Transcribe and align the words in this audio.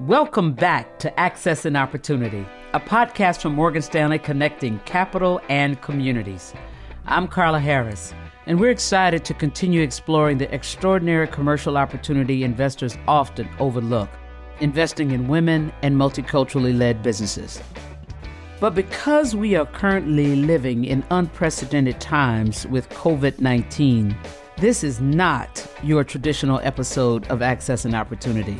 Welcome 0.00 0.52
back 0.52 0.98
to 0.98 1.18
Access 1.18 1.64
and 1.64 1.74
Opportunity, 1.74 2.44
a 2.74 2.80
podcast 2.80 3.40
from 3.40 3.54
Morgan 3.54 3.80
Stanley 3.80 4.18
connecting 4.18 4.78
capital 4.80 5.40
and 5.48 5.80
communities. 5.80 6.52
I'm 7.06 7.26
Carla 7.26 7.60
Harris, 7.60 8.12
and 8.44 8.60
we're 8.60 8.72
excited 8.72 9.24
to 9.24 9.32
continue 9.32 9.80
exploring 9.80 10.36
the 10.36 10.54
extraordinary 10.54 11.26
commercial 11.26 11.78
opportunity 11.78 12.44
investors 12.44 12.98
often 13.08 13.48
overlook 13.58 14.10
investing 14.60 15.12
in 15.12 15.28
women 15.28 15.72
and 15.80 15.96
multiculturally 15.96 16.76
led 16.76 17.02
businesses. 17.02 17.62
But 18.60 18.74
because 18.74 19.34
we 19.34 19.56
are 19.56 19.64
currently 19.64 20.36
living 20.36 20.84
in 20.84 21.06
unprecedented 21.10 22.02
times 22.02 22.66
with 22.66 22.86
COVID 22.90 23.40
19, 23.40 24.14
this 24.58 24.84
is 24.84 25.00
not 25.00 25.66
your 25.82 26.04
traditional 26.04 26.60
episode 26.62 27.26
of 27.28 27.40
Access 27.40 27.86
and 27.86 27.94
Opportunity. 27.94 28.58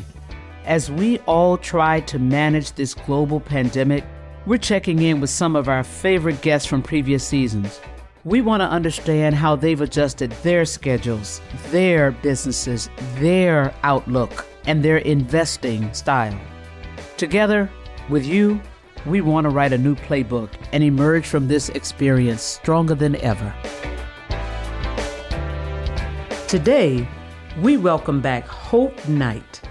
As 0.66 0.90
we 0.90 1.20
all 1.20 1.56
try 1.56 2.00
to 2.00 2.18
manage 2.18 2.72
this 2.72 2.92
global 2.92 3.38
pandemic, 3.38 4.04
we're 4.46 4.58
checking 4.58 5.00
in 5.00 5.20
with 5.20 5.30
some 5.30 5.54
of 5.54 5.68
our 5.68 5.84
favorite 5.84 6.40
guests 6.40 6.66
from 6.66 6.82
previous 6.82 7.24
seasons. 7.24 7.80
We 8.24 8.40
want 8.40 8.62
to 8.62 8.66
understand 8.66 9.36
how 9.36 9.54
they've 9.54 9.80
adjusted 9.80 10.32
their 10.42 10.64
schedules, 10.64 11.40
their 11.70 12.10
businesses, 12.10 12.90
their 13.14 13.72
outlook, 13.84 14.44
and 14.66 14.82
their 14.82 14.96
investing 14.96 15.94
style. 15.94 16.36
Together 17.16 17.70
with 18.08 18.26
you, 18.26 18.60
we 19.06 19.20
want 19.20 19.44
to 19.44 19.50
write 19.50 19.72
a 19.72 19.78
new 19.78 19.94
playbook 19.94 20.50
and 20.72 20.82
emerge 20.82 21.26
from 21.26 21.46
this 21.46 21.68
experience 21.68 22.42
stronger 22.42 22.96
than 22.96 23.14
ever. 23.16 23.54
Today, 26.48 27.08
we 27.60 27.76
welcome 27.76 28.20
back 28.20 28.48
Hope 28.48 29.06
Knight. 29.06 29.62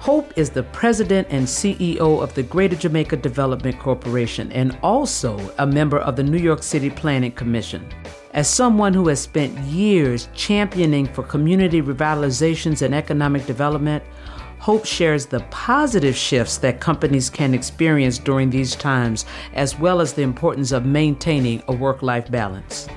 Hope 0.00 0.32
is 0.34 0.48
the 0.48 0.62
president 0.62 1.28
and 1.30 1.46
CEO 1.46 2.22
of 2.22 2.32
the 2.32 2.42
Greater 2.42 2.74
Jamaica 2.74 3.18
Development 3.18 3.78
Corporation 3.78 4.50
and 4.50 4.78
also 4.82 5.38
a 5.58 5.66
member 5.66 5.98
of 5.98 6.16
the 6.16 6.22
New 6.22 6.38
York 6.38 6.62
City 6.62 6.88
Planning 6.88 7.32
Commission. 7.32 7.86
As 8.32 8.48
someone 8.48 8.94
who 8.94 9.08
has 9.08 9.20
spent 9.20 9.58
years 9.58 10.30
championing 10.34 11.06
for 11.06 11.22
community 11.22 11.82
revitalizations 11.82 12.80
and 12.80 12.94
economic 12.94 13.44
development, 13.44 14.02
Hope 14.58 14.86
shares 14.86 15.26
the 15.26 15.40
positive 15.50 16.16
shifts 16.16 16.56
that 16.58 16.80
companies 16.80 17.28
can 17.28 17.52
experience 17.52 18.18
during 18.18 18.48
these 18.48 18.74
times, 18.76 19.26
as 19.52 19.78
well 19.78 20.00
as 20.00 20.14
the 20.14 20.22
importance 20.22 20.72
of 20.72 20.86
maintaining 20.86 21.62
a 21.68 21.74
work 21.74 22.00
life 22.00 22.30
balance. 22.30 22.88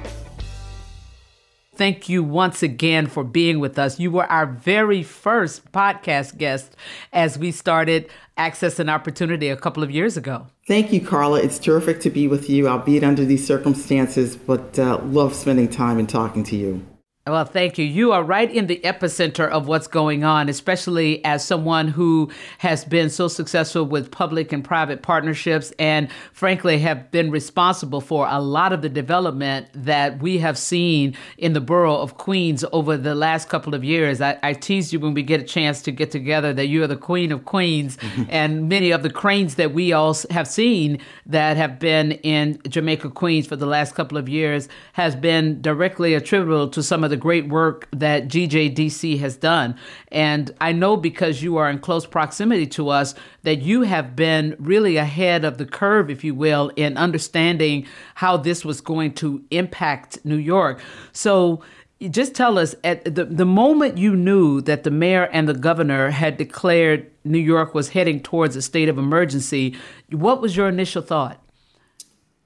Thank 1.83 2.07
you 2.07 2.23
once 2.23 2.63
again 2.63 3.07
for 3.07 3.25
being 3.25 3.59
with 3.59 3.77
us. 3.77 3.99
You 3.99 4.09
were 4.09 4.25
our 4.27 4.45
very 4.45 5.03
first 5.03 5.69
podcast 5.73 6.37
guest 6.37 6.77
as 7.11 7.37
we 7.37 7.51
started 7.51 8.09
Access 8.37 8.79
and 8.79 8.89
Opportunity 8.89 9.49
a 9.49 9.57
couple 9.57 9.83
of 9.83 9.91
years 9.91 10.15
ago. 10.15 10.47
Thank 10.65 10.93
you, 10.93 11.05
Carla. 11.05 11.41
It's 11.41 11.59
terrific 11.59 11.99
to 11.99 12.09
be 12.09 12.25
with 12.25 12.49
you, 12.49 12.69
albeit 12.69 13.03
under 13.03 13.25
these 13.25 13.45
circumstances, 13.45 14.37
but 14.37 14.79
uh, 14.79 15.01
love 15.03 15.35
spending 15.35 15.67
time 15.67 15.99
and 15.99 16.07
talking 16.07 16.45
to 16.45 16.55
you. 16.55 16.85
Well, 17.25 17.45
thank 17.45 17.77
you. 17.77 17.85
You 17.85 18.11
are 18.11 18.21
right 18.21 18.51
in 18.51 18.67
the 18.67 18.81
epicenter 18.83 19.47
of 19.47 19.65
what's 19.65 19.87
going 19.87 20.25
on, 20.25 20.49
especially 20.49 21.23
as 21.23 21.41
someone 21.41 21.87
who 21.87 22.29
has 22.57 22.83
been 22.83 23.09
so 23.09 23.29
successful 23.29 23.85
with 23.85 24.11
public 24.11 24.51
and 24.51 24.61
private 24.61 25.01
partnerships 25.01 25.71
and, 25.79 26.11
frankly, 26.33 26.79
have 26.79 27.11
been 27.11 27.31
responsible 27.31 28.01
for 28.01 28.27
a 28.29 28.41
lot 28.41 28.73
of 28.73 28.81
the 28.81 28.89
development 28.89 29.67
that 29.73 30.21
we 30.21 30.39
have 30.39 30.57
seen 30.57 31.15
in 31.37 31.53
the 31.53 31.61
borough 31.61 31.95
of 31.95 32.17
Queens 32.17 32.65
over 32.73 32.97
the 32.97 33.15
last 33.15 33.47
couple 33.47 33.73
of 33.73 33.85
years. 33.85 34.19
I, 34.19 34.37
I 34.43 34.51
tease 34.51 34.91
you 34.91 34.99
when 34.99 35.13
we 35.13 35.23
get 35.23 35.39
a 35.39 35.45
chance 35.45 35.81
to 35.83 35.93
get 35.93 36.11
together 36.11 36.51
that 36.51 36.67
you 36.67 36.83
are 36.83 36.87
the 36.87 36.97
queen 36.97 37.31
of 37.31 37.45
Queens, 37.45 37.97
and 38.27 38.67
many 38.67 38.91
of 38.91 39.01
the 39.01 39.09
cranes 39.09 39.55
that 39.55 39.73
we 39.73 39.93
all 39.93 40.13
have 40.29 40.45
seen 40.45 40.99
that 41.27 41.55
have 41.55 41.79
been 41.79 42.11
in 42.11 42.61
Jamaica, 42.67 43.11
Queens 43.11 43.47
for 43.47 43.55
the 43.55 43.65
last 43.65 43.95
couple 43.95 44.17
of 44.17 44.27
years 44.27 44.67
has 44.91 45.15
been 45.15 45.61
directly 45.61 46.15
attributable 46.15 46.67
to 46.67 46.83
some 46.83 47.05
of 47.05 47.12
the 47.13 47.17
great 47.17 47.47
work 47.47 47.87
that 47.91 48.27
GJDC 48.27 49.19
has 49.19 49.37
done. 49.37 49.75
And 50.11 50.49
I 50.59 50.71
know 50.71 50.97
because 50.97 51.43
you 51.43 51.57
are 51.57 51.69
in 51.69 51.77
close 51.77 52.07
proximity 52.07 52.65
to 52.67 52.89
us 52.89 53.13
that 53.43 53.61
you 53.61 53.83
have 53.83 54.15
been 54.15 54.55
really 54.57 54.97
ahead 54.97 55.45
of 55.45 55.59
the 55.59 55.67
curve, 55.67 56.09
if 56.09 56.23
you 56.23 56.33
will, 56.33 56.71
in 56.75 56.97
understanding 56.97 57.85
how 58.15 58.35
this 58.35 58.65
was 58.65 58.81
going 58.81 59.13
to 59.13 59.43
impact 59.51 60.25
New 60.25 60.37
York. 60.37 60.81
So, 61.11 61.61
just 62.09 62.33
tell 62.33 62.57
us 62.57 62.73
at 62.83 63.05
the, 63.05 63.25
the 63.25 63.45
moment 63.45 63.99
you 63.99 64.15
knew 64.15 64.59
that 64.61 64.83
the 64.83 64.91
mayor 64.91 65.29
and 65.31 65.47
the 65.47 65.53
governor 65.53 66.09
had 66.09 66.35
declared 66.35 67.09
New 67.23 67.37
York 67.37 67.75
was 67.75 67.89
heading 67.89 68.21
towards 68.21 68.55
a 68.55 68.61
state 68.61 68.89
of 68.89 68.97
emergency, 68.97 69.77
what 70.09 70.41
was 70.41 70.57
your 70.57 70.67
initial 70.67 71.03
thought? 71.03 71.39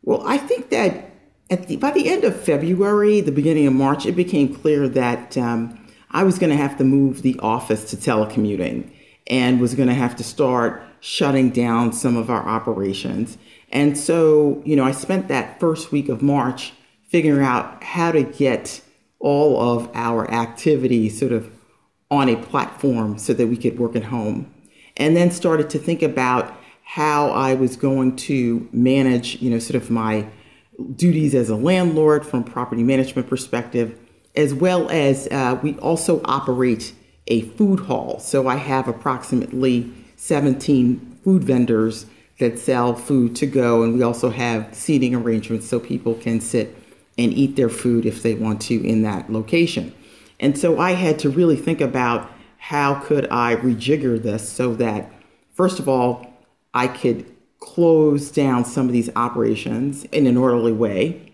Well, 0.03 0.21
I 0.27 0.37
think 0.37 0.69
that 0.71 1.16
at 1.49 1.67
the, 1.67 1.77
by 1.77 1.91
the 1.91 2.09
end 2.09 2.23
of 2.23 2.39
February, 2.39 3.21
the 3.21 3.31
beginning 3.31 3.67
of 3.67 3.73
March, 3.73 4.05
it 4.05 4.13
became 4.13 4.53
clear 4.53 4.87
that 4.89 5.37
um, 5.37 5.87
I 6.11 6.23
was 6.23 6.39
going 6.39 6.49
to 6.49 6.57
have 6.57 6.77
to 6.77 6.83
move 6.83 7.21
the 7.21 7.39
office 7.39 7.89
to 7.91 7.97
telecommuting 7.97 8.91
and 9.27 9.59
was 9.59 9.75
going 9.75 9.89
to 9.89 9.95
have 9.95 10.15
to 10.17 10.23
start 10.23 10.81
shutting 10.99 11.49
down 11.49 11.93
some 11.93 12.17
of 12.17 12.29
our 12.29 12.47
operations. 12.47 13.37
And 13.69 13.97
so, 13.97 14.61
you 14.65 14.75
know, 14.75 14.83
I 14.83 14.91
spent 14.91 15.27
that 15.27 15.59
first 15.59 15.91
week 15.91 16.09
of 16.09 16.21
March 16.21 16.73
figuring 17.09 17.45
out 17.45 17.83
how 17.83 18.11
to 18.11 18.23
get 18.23 18.81
all 19.19 19.59
of 19.59 19.89
our 19.93 20.29
activity 20.31 21.09
sort 21.09 21.31
of 21.31 21.51
on 22.09 22.29
a 22.29 22.37
platform 22.37 23.17
so 23.17 23.33
that 23.33 23.47
we 23.47 23.57
could 23.57 23.79
work 23.79 23.95
at 23.95 24.03
home. 24.03 24.53
And 24.95 25.15
then 25.15 25.31
started 25.31 25.69
to 25.71 25.79
think 25.79 26.01
about 26.01 26.57
how 26.83 27.29
I 27.29 27.53
was 27.53 27.75
going 27.75 28.15
to 28.15 28.67
manage, 28.71 29.41
you 29.41 29.49
know, 29.49 29.59
sort 29.59 29.81
of 29.81 29.89
my 29.91 30.27
duties 30.95 31.33
as 31.33 31.49
a 31.49 31.55
landlord 31.55 32.25
from 32.25 32.43
property 32.43 32.83
management 32.83 33.27
perspective, 33.27 33.97
as 34.35 34.53
well 34.53 34.89
as 34.89 35.27
uh, 35.31 35.59
we 35.61 35.77
also 35.79 36.21
operate 36.25 36.93
a 37.27 37.41
food 37.41 37.81
hall. 37.81 38.19
So 38.19 38.47
I 38.47 38.55
have 38.55 38.87
approximately 38.87 39.91
17 40.15 41.19
food 41.23 41.43
vendors 41.43 42.05
that 42.39 42.59
sell 42.59 42.93
food 42.93 43.35
to 43.37 43.47
go, 43.47 43.83
and 43.83 43.95
we 43.95 44.03
also 44.03 44.29
have 44.29 44.73
seating 44.73 45.15
arrangements 45.15 45.67
so 45.67 45.79
people 45.79 46.13
can 46.13 46.39
sit 46.39 46.75
and 47.17 47.33
eat 47.33 47.55
their 47.55 47.69
food 47.69 48.05
if 48.05 48.21
they 48.21 48.35
want 48.35 48.61
to 48.61 48.87
in 48.87 49.01
that 49.01 49.31
location. 49.31 49.93
And 50.39 50.57
so 50.57 50.79
I 50.79 50.91
had 50.91 51.17
to 51.19 51.29
really 51.29 51.55
think 51.55 51.81
about 51.81 52.31
how 52.57 52.95
could 52.95 53.27
I 53.31 53.55
rejigger 53.55 54.21
this 54.21 54.47
so 54.47 54.75
that 54.75 55.11
first 55.53 55.79
of 55.79 55.89
all 55.89 56.31
I 56.73 56.87
could 56.87 57.25
close 57.59 58.31
down 58.31 58.65
some 58.65 58.87
of 58.87 58.93
these 58.93 59.09
operations 59.15 60.03
in 60.05 60.27
an 60.27 60.37
orderly 60.37 60.71
way. 60.71 61.31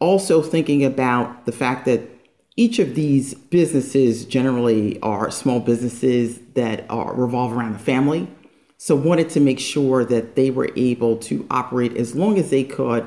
Also, 0.00 0.42
thinking 0.42 0.84
about 0.84 1.46
the 1.46 1.52
fact 1.52 1.84
that 1.86 2.08
each 2.56 2.78
of 2.78 2.94
these 2.94 3.34
businesses 3.34 4.24
generally 4.24 5.00
are 5.00 5.30
small 5.30 5.60
businesses 5.60 6.38
that 6.54 6.84
are 6.90 7.14
revolve 7.14 7.52
around 7.52 7.72
the 7.72 7.78
family. 7.78 8.28
So, 8.76 8.94
wanted 8.94 9.30
to 9.30 9.40
make 9.40 9.58
sure 9.58 10.04
that 10.04 10.36
they 10.36 10.50
were 10.50 10.70
able 10.76 11.16
to 11.18 11.46
operate 11.50 11.96
as 11.96 12.14
long 12.14 12.38
as 12.38 12.50
they 12.50 12.64
could 12.64 13.06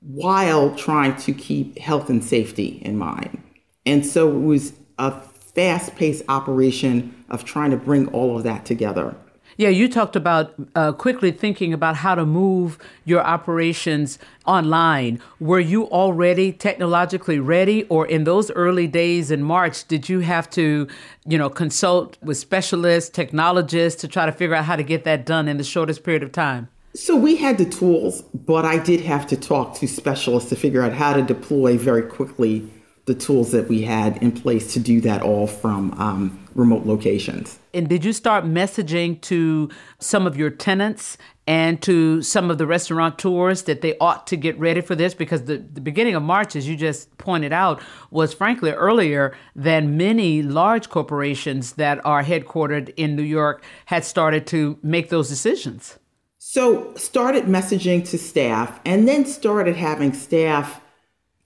while 0.00 0.74
trying 0.74 1.16
to 1.16 1.32
keep 1.32 1.78
health 1.78 2.10
and 2.10 2.22
safety 2.22 2.80
in 2.84 2.98
mind. 2.98 3.42
And 3.86 4.04
so, 4.04 4.28
it 4.28 4.40
was 4.40 4.74
a 4.98 5.12
fast 5.58 5.96
paced 5.96 6.24
operation 6.28 7.24
of 7.30 7.44
trying 7.44 7.70
to 7.70 7.76
bring 7.76 8.08
all 8.08 8.36
of 8.36 8.44
that 8.44 8.64
together. 8.64 9.16
Yeah, 9.58 9.70
you 9.70 9.88
talked 9.88 10.14
about 10.14 10.54
uh, 10.76 10.92
quickly 10.92 11.32
thinking 11.32 11.72
about 11.72 11.96
how 11.96 12.14
to 12.14 12.24
move 12.24 12.78
your 13.04 13.20
operations 13.20 14.16
online. 14.46 15.20
Were 15.40 15.58
you 15.58 15.88
already 15.88 16.52
technologically 16.52 17.40
ready, 17.40 17.82
or 17.88 18.06
in 18.06 18.22
those 18.22 18.52
early 18.52 18.86
days 18.86 19.32
in 19.32 19.42
March, 19.42 19.88
did 19.88 20.08
you 20.08 20.20
have 20.20 20.48
to, 20.50 20.86
you 21.26 21.36
know, 21.36 21.50
consult 21.50 22.16
with 22.22 22.36
specialists, 22.36 23.10
technologists 23.10 24.00
to 24.02 24.06
try 24.06 24.26
to 24.26 24.32
figure 24.32 24.54
out 24.54 24.64
how 24.64 24.76
to 24.76 24.84
get 24.84 25.02
that 25.02 25.26
done 25.26 25.48
in 25.48 25.56
the 25.56 25.64
shortest 25.64 26.04
period 26.04 26.22
of 26.22 26.30
time? 26.30 26.68
So 26.94 27.16
we 27.16 27.34
had 27.34 27.58
the 27.58 27.68
tools, 27.68 28.22
but 28.32 28.64
I 28.64 28.78
did 28.78 29.00
have 29.00 29.26
to 29.26 29.36
talk 29.36 29.74
to 29.78 29.88
specialists 29.88 30.50
to 30.50 30.56
figure 30.56 30.82
out 30.82 30.92
how 30.92 31.14
to 31.14 31.22
deploy 31.22 31.76
very 31.76 32.02
quickly 32.02 32.70
the 33.06 33.14
tools 33.14 33.50
that 33.50 33.68
we 33.68 33.82
had 33.82 34.18
in 34.18 34.30
place 34.30 34.72
to 34.74 34.78
do 34.78 35.00
that 35.00 35.20
all 35.20 35.48
from 35.48 35.94
um, 35.94 36.46
remote 36.54 36.86
locations. 36.86 37.57
And 37.74 37.88
did 37.88 38.04
you 38.04 38.12
start 38.12 38.44
messaging 38.44 39.20
to 39.22 39.70
some 39.98 40.26
of 40.26 40.36
your 40.36 40.50
tenants 40.50 41.18
and 41.46 41.80
to 41.82 42.22
some 42.22 42.50
of 42.50 42.58
the 42.58 42.66
restaurateurs 42.66 43.62
that 43.64 43.80
they 43.80 43.96
ought 43.98 44.26
to 44.28 44.36
get 44.36 44.58
ready 44.58 44.80
for 44.80 44.94
this? 44.94 45.14
Because 45.14 45.44
the, 45.44 45.58
the 45.58 45.80
beginning 45.80 46.14
of 46.14 46.22
March, 46.22 46.56
as 46.56 46.68
you 46.68 46.76
just 46.76 47.16
pointed 47.18 47.52
out, 47.52 47.82
was 48.10 48.32
frankly 48.32 48.70
earlier 48.70 49.36
than 49.54 49.96
many 49.96 50.42
large 50.42 50.88
corporations 50.88 51.74
that 51.74 52.04
are 52.04 52.22
headquartered 52.22 52.92
in 52.96 53.16
New 53.16 53.22
York 53.22 53.62
had 53.86 54.04
started 54.04 54.46
to 54.48 54.78
make 54.82 55.10
those 55.10 55.28
decisions. 55.28 55.98
So, 56.38 56.94
started 56.94 57.44
messaging 57.44 58.08
to 58.08 58.16
staff 58.16 58.80
and 58.84 59.06
then 59.06 59.26
started 59.26 59.76
having 59.76 60.14
staff 60.14 60.80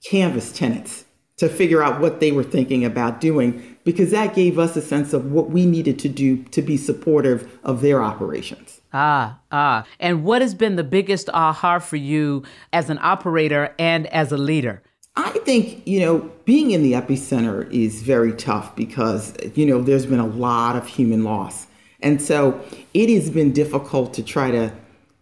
canvass 0.05 0.53
tenants 0.53 1.05
to 1.39 1.49
figure 1.49 1.83
out 1.83 2.01
what 2.01 2.21
they 2.21 2.31
were 2.31 2.45
thinking 2.45 2.85
about 2.85 3.21
doing 3.21 3.72
because 3.85 4.11
that 4.11 4.35
gave 4.35 4.59
us 4.59 4.77
a 4.77 4.83
sense 4.83 5.13
of 5.13 5.33
what 5.33 5.51
we 5.51 5.67
needed 5.67 5.99
to 6.01 6.09
do 6.09 6.43
to 6.45 6.63
be 6.63 6.77
supportive 6.77 7.59
of 7.65 7.81
their 7.81 8.03
operations. 8.03 8.81
Ah, 8.93 9.39
ah. 9.51 9.85
And 9.99 10.25
what 10.25 10.43
has 10.43 10.55
been 10.55 10.77
the 10.77 10.85
biggest 10.85 11.29
aha 11.31 11.79
for 11.79 11.97
you 11.97 12.45
as 12.73 12.91
an 12.91 12.99
operator 13.03 13.75
and 13.79 14.07
as 14.09 14.33
a 14.33 14.37
leader? 14.37 14.83
I 15.17 15.31
think, 15.31 15.87
you 15.87 16.01
know, 16.01 16.31
being 16.45 16.71
in 16.71 16.83
the 16.83 16.93
epicenter 16.93 17.71
is 17.71 18.03
very 18.03 18.33
tough 18.33 18.75
because, 18.75 19.35
you 19.55 19.67
know, 19.67 19.83
there's 19.83 20.07
been 20.07 20.21
a 20.21 20.27
lot 20.27 20.77
of 20.77 20.87
human 20.87 21.23
loss. 21.23 21.67
And 22.01 22.21
so 22.21 22.61
it 22.95 23.11
has 23.11 23.31
been 23.31 23.53
difficult 23.53 24.15
to 24.15 24.23
try 24.23 24.51
to, 24.51 24.73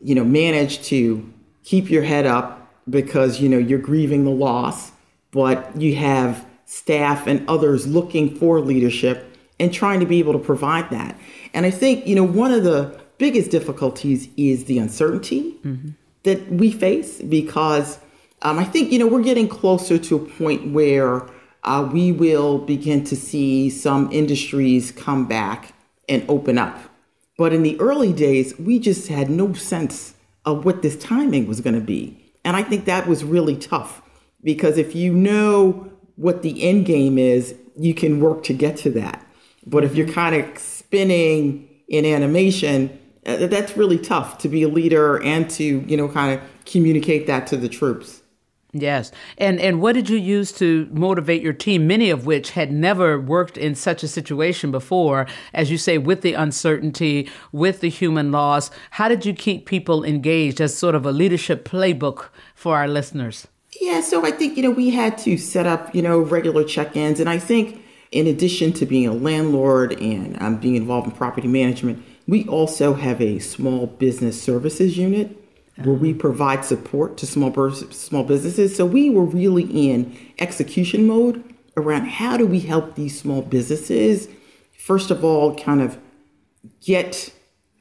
you 0.01 0.15
know, 0.15 0.25
manage 0.25 0.83
to 0.85 1.29
keep 1.65 1.91
your 1.91 2.03
head 2.03 2.25
up 2.25 2.73
because, 2.89 3.41
you 3.41 3.49
know, 3.49 3.59
you're 3.59 3.81
grieving 3.81 4.25
the 4.25 4.31
loss, 4.31 4.93
but 5.33 5.77
you 5.81 5.97
have 5.97 6.47
staff 6.71 7.27
and 7.27 7.47
others 7.49 7.85
looking 7.89 8.33
for 8.33 8.61
leadership 8.61 9.37
and 9.59 9.75
trying 9.75 9.99
to 9.99 10.07
be 10.07 10.21
able 10.21 10.33
to 10.33 10.39
provide 10.39 10.89
that. 10.91 11.19
And 11.53 11.67
I 11.67 11.71
think, 11.73 12.07
you 12.07 12.15
know, 12.15 12.23
one 12.23 12.53
of 12.53 12.63
the 12.63 12.97
biggest 13.19 13.51
difficulties 13.51 14.29
is 14.37 14.67
the 14.67 14.79
uncertainty 14.79 15.59
mm-hmm. 15.65 15.91
that 16.23 16.49
we 16.49 16.71
face 16.71 17.21
because 17.23 17.99
um, 18.43 18.57
I 18.57 18.63
think, 18.63 18.93
you 18.93 19.01
know, 19.01 19.09
we're 19.09 19.25
getting 19.25 19.49
closer 19.49 19.99
to 19.99 20.15
a 20.15 20.19
point 20.21 20.73
where 20.73 21.29
uh, 21.65 21.91
we 21.93 22.13
will 22.13 22.59
begin 22.59 23.03
to 23.05 23.17
see 23.17 23.69
some 23.69 24.09
industries 24.13 24.93
come 24.93 25.27
back 25.27 25.75
and 26.09 26.25
open 26.29 26.57
up. 26.57 26.79
But 27.37 27.53
in 27.53 27.65
the 27.65 27.79
early 27.81 28.13
days, 28.13 28.57
we 28.61 28.79
just 28.79 29.09
had 29.09 29.29
no 29.29 29.55
sense 29.55 30.15
of 30.45 30.65
what 30.65 30.83
this 30.83 30.97
timing 30.97 31.49
was 31.49 31.61
going 31.61 31.75
to 31.75 31.81
be. 31.81 32.33
And 32.45 32.57
I 32.57 32.63
think 32.63 32.85
that 32.85 33.09
was 33.09 33.25
really 33.25 33.57
tough 33.57 34.03
because 34.43 34.79
if 34.79 34.95
you 34.95 35.13
know 35.13 35.90
what 36.21 36.43
the 36.43 36.63
end 36.63 36.85
game 36.85 37.17
is, 37.17 37.55
you 37.77 37.95
can 37.95 38.21
work 38.21 38.43
to 38.45 38.53
get 38.53 38.77
to 38.77 38.91
that. 38.91 39.27
But 39.67 39.85
if 39.85 39.95
you're 39.95 40.09
kind 40.09 40.35
of 40.37 40.59
spinning 40.59 41.69
in 41.89 42.05
animation, 42.05 42.99
uh, 43.25 43.47
that's 43.47 43.75
really 43.77 43.99
tough 43.99 44.37
to 44.39 44.49
be 44.49 44.63
a 44.63 44.69
leader 44.69 45.23
and 45.23 45.49
to, 45.51 45.65
you 45.65 45.97
know, 45.97 46.09
kind 46.09 46.39
of 46.39 46.47
communicate 46.67 47.27
that 47.27 47.47
to 47.49 47.57
the 47.57 47.69
troops. 47.69 48.21
Yes. 48.73 49.11
And 49.37 49.59
and 49.59 49.81
what 49.81 49.95
did 49.95 50.09
you 50.09 50.17
use 50.17 50.53
to 50.53 50.89
motivate 50.93 51.43
your 51.43 51.53
team, 51.53 51.89
many 51.89 52.11
of 52.11 52.25
which 52.25 52.51
had 52.51 52.71
never 52.71 53.19
worked 53.19 53.59
in 53.59 53.75
such 53.75 54.05
a 54.05 54.09
situation 54.09 54.71
before, 54.71 55.27
as 55.53 55.71
you 55.73 55.79
say, 55.79 55.99
with 55.99 56.21
the 56.21 56.35
uncertainty, 56.35 57.29
with 57.51 57.81
the 57.81 57.89
human 57.89 58.31
loss? 58.31 58.71
How 58.93 59.09
did 59.09 59.27
you 59.27 59.33
keep 59.33 59.67
people 59.67 60.05
engaged 60.05 60.61
as 60.61 60.77
sort 60.77 60.95
of 60.95 61.05
a 61.05 61.13
leadership 61.13 61.65
playbook 61.65 62.29
for 62.55 62.77
our 62.77 62.87
listeners? 62.87 63.49
Yeah, 63.81 64.00
so 64.03 64.27
I 64.27 64.31
think, 64.31 64.56
you 64.56 64.62
know, 64.62 64.71
we 64.71 64.91
had 64.91 65.17
to 65.19 65.38
set 65.38 65.67
up, 65.67 65.94
you 65.94 66.03
know, 66.03 66.21
regular 66.21 66.65
check-ins. 66.65 67.19
And 67.19 67.29
I 67.29 67.38
think 67.38 67.82
in 68.12 68.27
addition 68.27 68.73
to 68.75 68.87
being 68.87 69.06
a 69.06 69.12
landlord 69.12 69.99
and 70.00 70.41
um, 70.43 70.56
being 70.59 70.77
involved 70.77 71.06
in 71.06 71.15
property 71.15 71.49
management, 71.49 72.05
we 72.29 72.47
also 72.47 72.94
have 72.94 73.21
a 73.21 73.38
small 73.38 73.87
business 73.87 74.41
services 74.41 74.99
unit 74.99 75.37
where 75.82 75.94
we 75.94 76.12
provide 76.12 76.65
support 76.65 77.17
to 77.17 77.27
small 77.27 77.73
small 77.73 78.23
businesses. 78.23 78.77
So 78.77 78.85
we 78.85 79.09
were 79.09 79.25
really 79.25 79.65
in 79.65 80.17
execution 80.38 81.06
mode 81.06 81.43
around 81.76 82.06
how 82.06 82.37
do 82.37 82.47
we 82.47 82.61
help 82.61 82.97
these 82.97 83.19
small 83.19 83.41
businesses 83.41 84.29
first 84.81 85.11
of 85.11 85.23
all 85.25 85.55
kind 85.55 85.83
of 85.83 85.99
get 86.81 87.33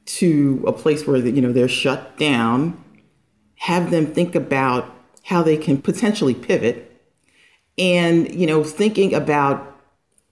to 0.06 0.64
a 0.68 0.72
place 0.72 1.08
where 1.08 1.18
you 1.18 1.42
know 1.42 1.52
they're 1.52 1.68
shut 1.68 2.18
down, 2.18 2.84
have 3.56 3.90
them 3.90 4.06
think 4.06 4.36
about 4.36 4.94
how 5.30 5.44
they 5.44 5.56
can 5.58 5.80
potentially 5.80 6.34
pivot 6.34 6.92
and 7.78 8.34
you 8.34 8.48
know 8.48 8.64
thinking 8.64 9.14
about 9.14 9.80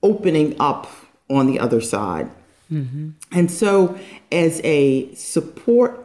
opening 0.02 0.56
up 0.60 0.90
on 1.30 1.48
the 1.48 1.60
other 1.60 1.82
side. 1.82 2.30
Mm-hmm. 2.72 3.12
And 3.32 3.52
so 3.52 3.98
as 4.32 4.60
a 4.64 5.14
support 5.14 6.04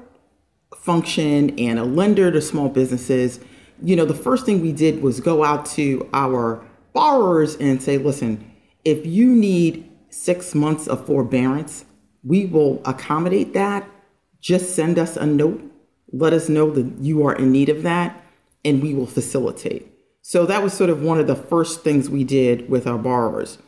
function 0.76 1.58
and 1.58 1.78
a 1.78 1.84
lender 1.84 2.30
to 2.30 2.40
small 2.40 2.68
businesses, 2.68 3.40
you 3.82 3.96
know, 3.96 4.04
the 4.04 4.14
first 4.14 4.46
thing 4.46 4.60
we 4.60 4.72
did 4.72 5.02
was 5.02 5.20
go 5.20 5.44
out 5.44 5.66
to 5.66 6.08
our 6.12 6.64
borrowers 6.92 7.56
and 7.56 7.82
say, 7.82 7.98
listen, 7.98 8.52
if 8.84 9.04
you 9.06 9.34
need 9.34 9.88
six 10.10 10.54
months 10.54 10.86
of 10.86 11.06
forbearance, 11.06 11.84
we 12.24 12.46
will 12.46 12.80
accommodate 12.84 13.54
that. 13.54 13.88
Just 14.40 14.74
send 14.74 14.98
us 14.98 15.16
a 15.16 15.26
note. 15.26 15.62
Let 16.12 16.32
us 16.32 16.48
know 16.48 16.70
that 16.72 16.98
you 17.00 17.26
are 17.26 17.34
in 17.34 17.52
need 17.52 17.68
of 17.68 17.82
that, 17.84 18.21
and 18.64 18.82
we 18.82 18.94
will 18.94 19.06
facilitate. 19.06 19.88
So 20.22 20.46
that 20.46 20.62
was 20.62 20.72
sort 20.72 20.90
of 20.90 21.02
one 21.02 21.18
of 21.18 21.26
the 21.26 21.34
first 21.34 21.82
things 21.82 22.08
we 22.08 22.24
did 22.24 22.70
with 22.70 22.86
our 22.86 22.98
borrowers. 22.98 23.58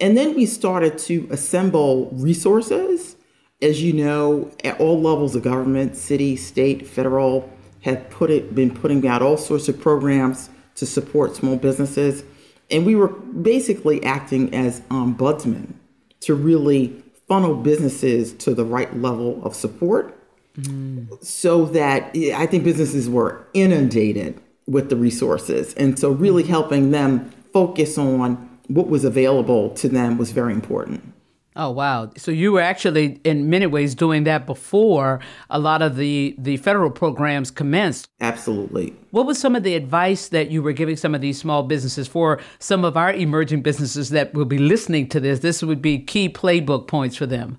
And 0.00 0.16
then 0.16 0.34
we 0.34 0.46
started 0.46 0.96
to 0.98 1.28
assemble 1.30 2.08
resources 2.12 3.16
as 3.60 3.82
you 3.82 3.92
know, 3.92 4.50
at 4.62 4.78
all 4.80 5.00
levels 5.00 5.34
of 5.34 5.42
government, 5.42 5.96
city, 5.96 6.36
state, 6.36 6.86
federal, 6.86 7.50
have 7.82 8.08
put 8.10 8.30
it 8.30 8.54
been 8.54 8.74
putting 8.74 9.06
out 9.06 9.22
all 9.22 9.36
sorts 9.36 9.68
of 9.68 9.80
programs 9.80 10.50
to 10.76 10.86
support 10.86 11.34
small 11.34 11.56
businesses. 11.56 12.22
And 12.70 12.86
we 12.86 12.94
were 12.94 13.08
basically 13.08 14.02
acting 14.04 14.54
as 14.54 14.80
ombudsmen 14.82 15.74
to 16.20 16.34
really 16.34 17.02
funnel 17.26 17.54
businesses 17.54 18.32
to 18.34 18.54
the 18.54 18.64
right 18.64 18.96
level 18.96 19.44
of 19.44 19.54
support 19.54 20.17
mm. 20.58 21.24
so 21.24 21.66
that 21.66 22.10
I 22.34 22.46
think 22.46 22.64
businesses 22.64 23.08
were 23.08 23.46
inundated 23.54 24.40
with 24.66 24.90
the 24.90 24.96
resources. 24.96 25.74
And 25.74 25.98
so, 25.98 26.10
really 26.10 26.44
helping 26.44 26.90
them 26.90 27.30
focus 27.52 27.98
on 27.98 28.48
what 28.68 28.88
was 28.88 29.04
available 29.04 29.70
to 29.70 29.88
them 29.88 30.18
was 30.18 30.30
very 30.32 30.52
important. 30.52 31.14
Oh 31.56 31.70
wow! 31.70 32.08
So 32.16 32.30
you 32.30 32.52
were 32.52 32.60
actually, 32.60 33.20
in 33.24 33.50
many 33.50 33.66
ways, 33.66 33.96
doing 33.96 34.22
that 34.24 34.46
before 34.46 35.18
a 35.50 35.58
lot 35.58 35.82
of 35.82 35.96
the 35.96 36.36
the 36.38 36.56
federal 36.58 36.88
programs 36.88 37.50
commenced. 37.50 38.08
Absolutely. 38.20 38.94
What 39.10 39.26
was 39.26 39.40
some 39.40 39.56
of 39.56 39.64
the 39.64 39.74
advice 39.74 40.28
that 40.28 40.52
you 40.52 40.62
were 40.62 40.72
giving 40.72 40.94
some 40.94 41.16
of 41.16 41.20
these 41.20 41.36
small 41.36 41.64
businesses 41.64 42.06
for 42.06 42.38
some 42.60 42.84
of 42.84 42.96
our 42.96 43.12
emerging 43.12 43.62
businesses 43.62 44.10
that 44.10 44.34
will 44.34 44.44
be 44.44 44.58
listening 44.58 45.08
to 45.08 45.18
this? 45.18 45.40
This 45.40 45.60
would 45.60 45.82
be 45.82 45.98
key 45.98 46.28
playbook 46.28 46.86
points 46.86 47.16
for 47.16 47.26
them. 47.26 47.58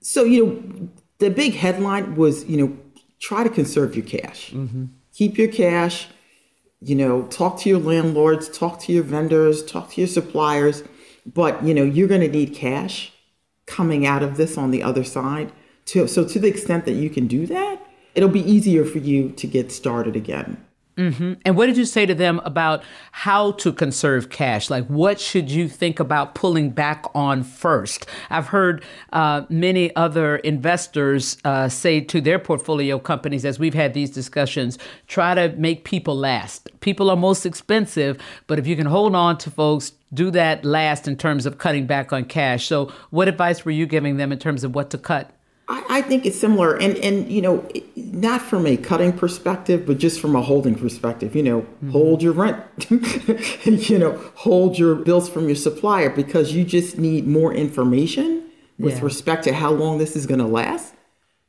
So 0.00 0.24
you 0.24 0.46
know, 0.46 0.88
the 1.18 1.30
big 1.30 1.54
headline 1.54 2.16
was 2.16 2.44
you 2.46 2.56
know 2.56 2.78
try 3.20 3.42
to 3.42 3.50
conserve 3.50 3.96
your 3.96 4.04
cash. 4.04 4.50
Mm-hmm. 4.50 4.86
Keep 5.14 5.38
your 5.38 5.48
cash. 5.48 6.08
You 6.80 6.94
know, 6.94 7.22
talk 7.26 7.58
to 7.60 7.68
your 7.68 7.80
landlords, 7.80 8.48
talk 8.48 8.78
to 8.82 8.92
your 8.92 9.02
vendors, 9.02 9.64
talk 9.64 9.90
to 9.90 10.00
your 10.00 10.06
suppliers. 10.06 10.84
But 11.26 11.62
you 11.64 11.74
know, 11.74 11.82
you're 11.82 12.08
going 12.08 12.20
to 12.20 12.28
need 12.28 12.54
cash 12.54 13.12
coming 13.66 14.06
out 14.06 14.22
of 14.22 14.36
this 14.36 14.56
on 14.56 14.70
the 14.70 14.82
other 14.82 15.04
side. 15.04 15.52
To, 15.86 16.06
so, 16.06 16.24
to 16.24 16.38
the 16.38 16.48
extent 16.48 16.84
that 16.84 16.92
you 16.92 17.10
can 17.10 17.26
do 17.26 17.46
that, 17.46 17.80
it'll 18.14 18.28
be 18.28 18.48
easier 18.50 18.84
for 18.84 18.98
you 18.98 19.30
to 19.30 19.46
get 19.46 19.72
started 19.72 20.16
again. 20.16 20.64
Mm-hmm. 20.98 21.34
And 21.44 21.56
what 21.56 21.66
did 21.66 21.76
you 21.76 21.84
say 21.84 22.06
to 22.06 22.14
them 22.14 22.40
about 22.44 22.82
how 23.12 23.52
to 23.52 23.72
conserve 23.72 24.30
cash? 24.30 24.68
Like, 24.68 24.84
what 24.88 25.20
should 25.20 25.48
you 25.48 25.68
think 25.68 26.00
about 26.00 26.34
pulling 26.34 26.70
back 26.70 27.06
on 27.14 27.44
first? 27.44 28.04
I've 28.30 28.48
heard 28.48 28.84
uh, 29.12 29.42
many 29.48 29.94
other 29.94 30.36
investors 30.38 31.38
uh, 31.44 31.68
say 31.68 32.00
to 32.00 32.20
their 32.20 32.40
portfolio 32.40 32.98
companies, 32.98 33.44
as 33.44 33.60
we've 33.60 33.74
had 33.74 33.94
these 33.94 34.10
discussions, 34.10 34.76
try 35.06 35.36
to 35.36 35.54
make 35.56 35.84
people 35.84 36.16
last. 36.16 36.68
People 36.80 37.10
are 37.10 37.16
most 37.16 37.46
expensive, 37.46 38.18
but 38.48 38.58
if 38.58 38.66
you 38.66 38.74
can 38.74 38.86
hold 38.86 39.14
on 39.14 39.38
to 39.38 39.52
folks, 39.52 39.92
do 40.12 40.32
that 40.32 40.64
last 40.64 41.06
in 41.06 41.16
terms 41.16 41.46
of 41.46 41.58
cutting 41.58 41.86
back 41.86 42.12
on 42.12 42.24
cash. 42.24 42.66
So, 42.66 42.92
what 43.10 43.28
advice 43.28 43.64
were 43.64 43.70
you 43.70 43.86
giving 43.86 44.16
them 44.16 44.32
in 44.32 44.38
terms 44.38 44.64
of 44.64 44.74
what 44.74 44.90
to 44.90 44.98
cut? 44.98 45.30
I, 45.68 45.84
I 45.88 46.02
think 46.02 46.24
it's 46.24 46.38
similar, 46.38 46.76
and 46.76 46.96
and 46.98 47.30
you 47.30 47.42
know, 47.42 47.68
not 47.96 48.40
from 48.40 48.66
a 48.66 48.76
cutting 48.76 49.12
perspective, 49.12 49.86
but 49.86 49.98
just 49.98 50.20
from 50.20 50.34
a 50.34 50.42
holding 50.42 50.74
perspective. 50.74 51.36
You 51.36 51.42
know, 51.42 51.60
mm-hmm. 51.60 51.90
hold 51.90 52.22
your 52.22 52.32
rent. 52.32 52.62
you 53.64 53.98
know, 53.98 54.12
hold 54.34 54.78
your 54.78 54.94
bills 54.94 55.28
from 55.28 55.46
your 55.46 55.56
supplier 55.56 56.10
because 56.10 56.52
you 56.52 56.64
just 56.64 56.98
need 56.98 57.26
more 57.26 57.52
information 57.52 58.44
with 58.78 58.96
yeah. 58.96 59.04
respect 59.04 59.44
to 59.44 59.52
how 59.52 59.70
long 59.70 59.98
this 59.98 60.16
is 60.16 60.26
going 60.26 60.40
to 60.40 60.46
last 60.46 60.94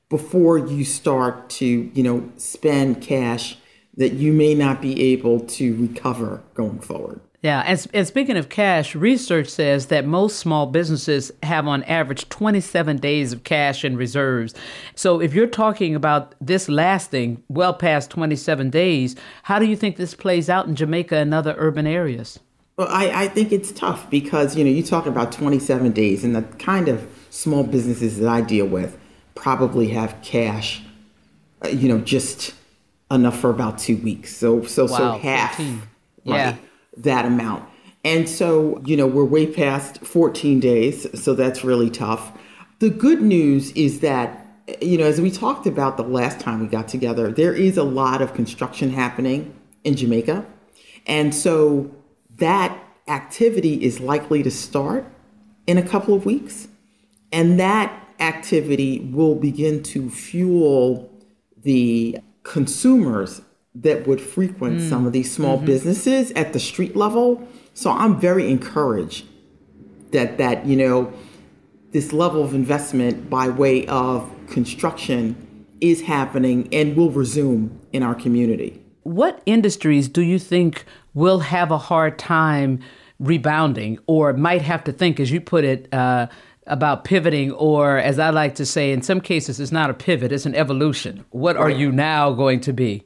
before 0.09 0.57
you 0.57 0.83
start 0.83 1.49
to 1.49 1.65
you 1.65 2.03
know 2.03 2.29
spend 2.37 3.01
cash 3.01 3.57
that 3.95 4.13
you 4.13 4.33
may 4.33 4.53
not 4.53 4.81
be 4.81 5.01
able 5.13 5.39
to 5.41 5.75
recover 5.75 6.43
going 6.53 6.79
forward. 6.79 7.21
Yeah, 7.41 7.63
and, 7.65 7.87
and 7.93 8.05
speaking 8.05 8.35
of 8.35 8.49
cash, 8.49 8.95
research 8.95 9.47
says 9.47 9.85
that 9.85 10.05
most 10.05 10.39
small 10.39 10.65
businesses 10.65 11.31
have 11.41 11.67
on 11.67 11.83
average 11.83 12.27
27 12.27 12.97
days 12.97 13.31
of 13.31 13.45
cash 13.45 13.85
in 13.85 13.95
reserves. 13.95 14.53
So 14.93 15.21
if 15.21 15.33
you're 15.33 15.47
talking 15.47 15.95
about 15.95 16.35
this 16.41 16.67
lasting 16.67 17.41
well 17.47 17.73
past 17.73 18.11
27 18.11 18.69
days, 18.69 19.15
how 19.43 19.57
do 19.57 19.65
you 19.65 19.77
think 19.77 19.95
this 19.95 20.13
plays 20.13 20.49
out 20.49 20.67
in 20.67 20.75
Jamaica 20.75 21.15
and 21.15 21.33
other 21.33 21.55
urban 21.57 21.87
areas? 21.87 22.39
Well, 22.75 22.89
I, 22.89 23.23
I 23.23 23.27
think 23.29 23.53
it's 23.53 23.71
tough 23.71 24.09
because, 24.09 24.57
you 24.57 24.65
know, 24.65 24.69
you 24.69 24.83
talk 24.83 25.05
about 25.05 25.31
27 25.31 25.93
days 25.93 26.25
and 26.25 26.35
the 26.35 26.41
kind 26.57 26.89
of 26.89 27.07
small 27.29 27.63
businesses 27.63 28.19
that 28.19 28.27
I 28.27 28.41
deal 28.41 28.65
with 28.65 28.97
probably 29.35 29.89
have 29.89 30.21
cash, 30.21 30.81
uh, 31.63 31.69
you 31.69 31.87
know, 31.87 31.99
just 31.99 32.53
enough 33.09 33.39
for 33.39 33.49
about 33.49 33.79
two 33.79 33.95
weeks. 33.97 34.35
So, 34.35 34.63
so, 34.63 34.83
wow, 34.83 34.97
so 34.97 35.17
half. 35.19 35.55
14. 35.55 35.81
Yeah. 36.23 36.57
That 36.99 37.25
amount. 37.25 37.67
And 38.03 38.29
so, 38.29 38.81
you 38.85 38.95
know, 38.95 39.07
we're 39.07 39.25
way 39.25 39.45
past 39.45 39.99
14 40.05 40.59
days, 40.59 41.21
so 41.21 41.33
that's 41.33 41.63
really 41.63 41.89
tough. 41.89 42.31
The 42.79 42.89
good 42.89 43.21
news 43.21 43.71
is 43.71 43.99
that, 43.99 44.45
you 44.81 44.97
know, 44.97 45.05
as 45.05 45.19
we 45.19 45.31
talked 45.31 45.67
about 45.67 45.97
the 45.97 46.03
last 46.03 46.39
time 46.39 46.61
we 46.61 46.67
got 46.67 46.87
together, 46.87 47.31
there 47.31 47.53
is 47.53 47.77
a 47.77 47.83
lot 47.83 48.21
of 48.21 48.33
construction 48.33 48.91
happening 48.91 49.53
in 49.83 49.95
Jamaica. 49.95 50.45
And 51.07 51.35
so 51.35 51.91
that 52.37 52.77
activity 53.07 53.83
is 53.83 53.99
likely 53.99 54.43
to 54.43 54.51
start 54.51 55.05
in 55.67 55.77
a 55.77 55.83
couple 55.83 56.13
of 56.13 56.25
weeks. 56.25 56.67
And 57.31 57.59
that 57.59 57.91
activity 58.19 58.99
will 59.11 59.35
begin 59.35 59.83
to 59.83 60.09
fuel 60.09 61.11
the 61.61 62.19
consumers 62.43 63.41
that 63.75 64.07
would 64.07 64.19
frequent 64.19 64.79
mm. 64.79 64.89
some 64.89 65.05
of 65.05 65.13
these 65.13 65.31
small 65.31 65.57
mm-hmm. 65.57 65.67
businesses 65.67 66.31
at 66.31 66.53
the 66.53 66.59
street 66.59 66.95
level. 66.95 67.47
So 67.73 67.91
I'm 67.91 68.19
very 68.19 68.49
encouraged 68.49 69.25
that 70.11 70.37
that, 70.37 70.65
you 70.65 70.75
know, 70.75 71.13
this 71.91 72.13
level 72.13 72.43
of 72.43 72.53
investment 72.53 73.29
by 73.29 73.49
way 73.49 73.85
of 73.87 74.29
construction 74.47 75.65
is 75.81 76.01
happening 76.01 76.67
and 76.73 76.95
will 76.95 77.11
resume 77.11 77.79
in 77.93 78.03
our 78.03 78.15
community. 78.15 78.81
What 79.03 79.41
industries 79.45 80.07
do 80.07 80.21
you 80.21 80.39
think 80.39 80.85
will 81.13 81.39
have 81.39 81.71
a 81.71 81.77
hard 81.77 82.19
time 82.19 82.79
rebounding 83.19 83.99
or 84.07 84.33
might 84.33 84.61
have 84.61 84.83
to 84.85 84.91
think, 84.91 85.19
as 85.19 85.31
you 85.31 85.41
put 85.41 85.63
it, 85.63 85.91
uh, 85.93 86.27
about 86.67 87.03
pivoting, 87.03 87.51
or 87.53 87.97
as 87.97 88.19
I 88.19 88.29
like 88.29 88.55
to 88.55 88.65
say, 88.65 88.91
in 88.91 89.01
some 89.01 89.21
cases, 89.21 89.59
it's 89.59 89.71
not 89.71 89.89
a 89.89 89.93
pivot, 89.93 90.31
it's 90.31 90.45
an 90.45 90.53
evolution. 90.53 91.25
What 91.31 91.57
are 91.57 91.69
you 91.69 91.91
now 91.91 92.31
going 92.31 92.59
to 92.61 92.73
be? 92.73 93.03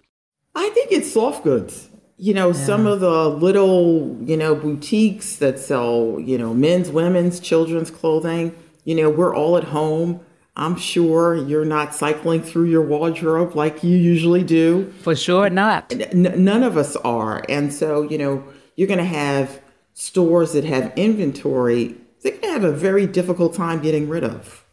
Think 0.83 1.01
it's 1.01 1.13
soft 1.13 1.45
goods. 1.45 1.87
You 2.17 2.33
know, 2.33 2.47
yeah. 2.47 2.65
some 2.65 2.85
of 2.85 2.99
the 2.99 3.29
little, 3.29 4.17
you 4.21 4.35
know, 4.35 4.53
boutiques 4.53 5.37
that 5.37 5.57
sell, 5.57 6.19
you 6.19 6.37
know, 6.37 6.53
men's, 6.53 6.89
women's, 6.89 7.39
children's 7.39 7.89
clothing, 7.89 8.53
you 8.83 8.93
know, 8.93 9.09
we're 9.09 9.33
all 9.33 9.55
at 9.57 9.63
home. 9.63 10.19
I'm 10.57 10.75
sure 10.75 11.35
you're 11.35 11.63
not 11.63 11.95
cycling 11.95 12.43
through 12.43 12.65
your 12.65 12.81
wardrobe 12.81 13.55
like 13.55 13.81
you 13.81 13.95
usually 13.95 14.43
do. 14.43 14.91
For 15.03 15.15
sure 15.15 15.49
not. 15.49 15.93
N- 15.93 16.43
none 16.43 16.63
of 16.63 16.75
us 16.75 16.97
are. 16.97 17.45
And 17.47 17.73
so, 17.73 18.01
you 18.03 18.17
know, 18.17 18.43
you're 18.75 18.89
going 18.89 18.97
to 18.99 19.05
have 19.05 19.61
stores 19.93 20.51
that 20.51 20.65
have 20.65 20.91
inventory, 20.97 21.95
they're 22.23 22.33
going 22.33 22.43
to 22.43 22.51
have 22.51 22.63
a 22.65 22.73
very 22.73 23.07
difficult 23.07 23.53
time 23.53 23.81
getting 23.81 24.09
rid 24.09 24.25
of. 24.25 24.65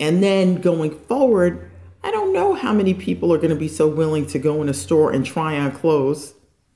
And 0.00 0.20
then 0.20 0.56
going 0.56 0.98
forward, 1.06 1.70
I 2.04 2.10
don't 2.10 2.34
know 2.34 2.52
how 2.52 2.74
many 2.74 2.92
people 2.92 3.32
are 3.32 3.38
going 3.38 3.50
to 3.50 3.56
be 3.56 3.66
so 3.66 3.88
willing 3.88 4.26
to 4.26 4.38
go 4.38 4.60
in 4.60 4.68
a 4.68 4.74
store 4.74 5.10
and 5.10 5.24
try 5.24 5.58
on 5.58 5.72
clothes 5.72 6.34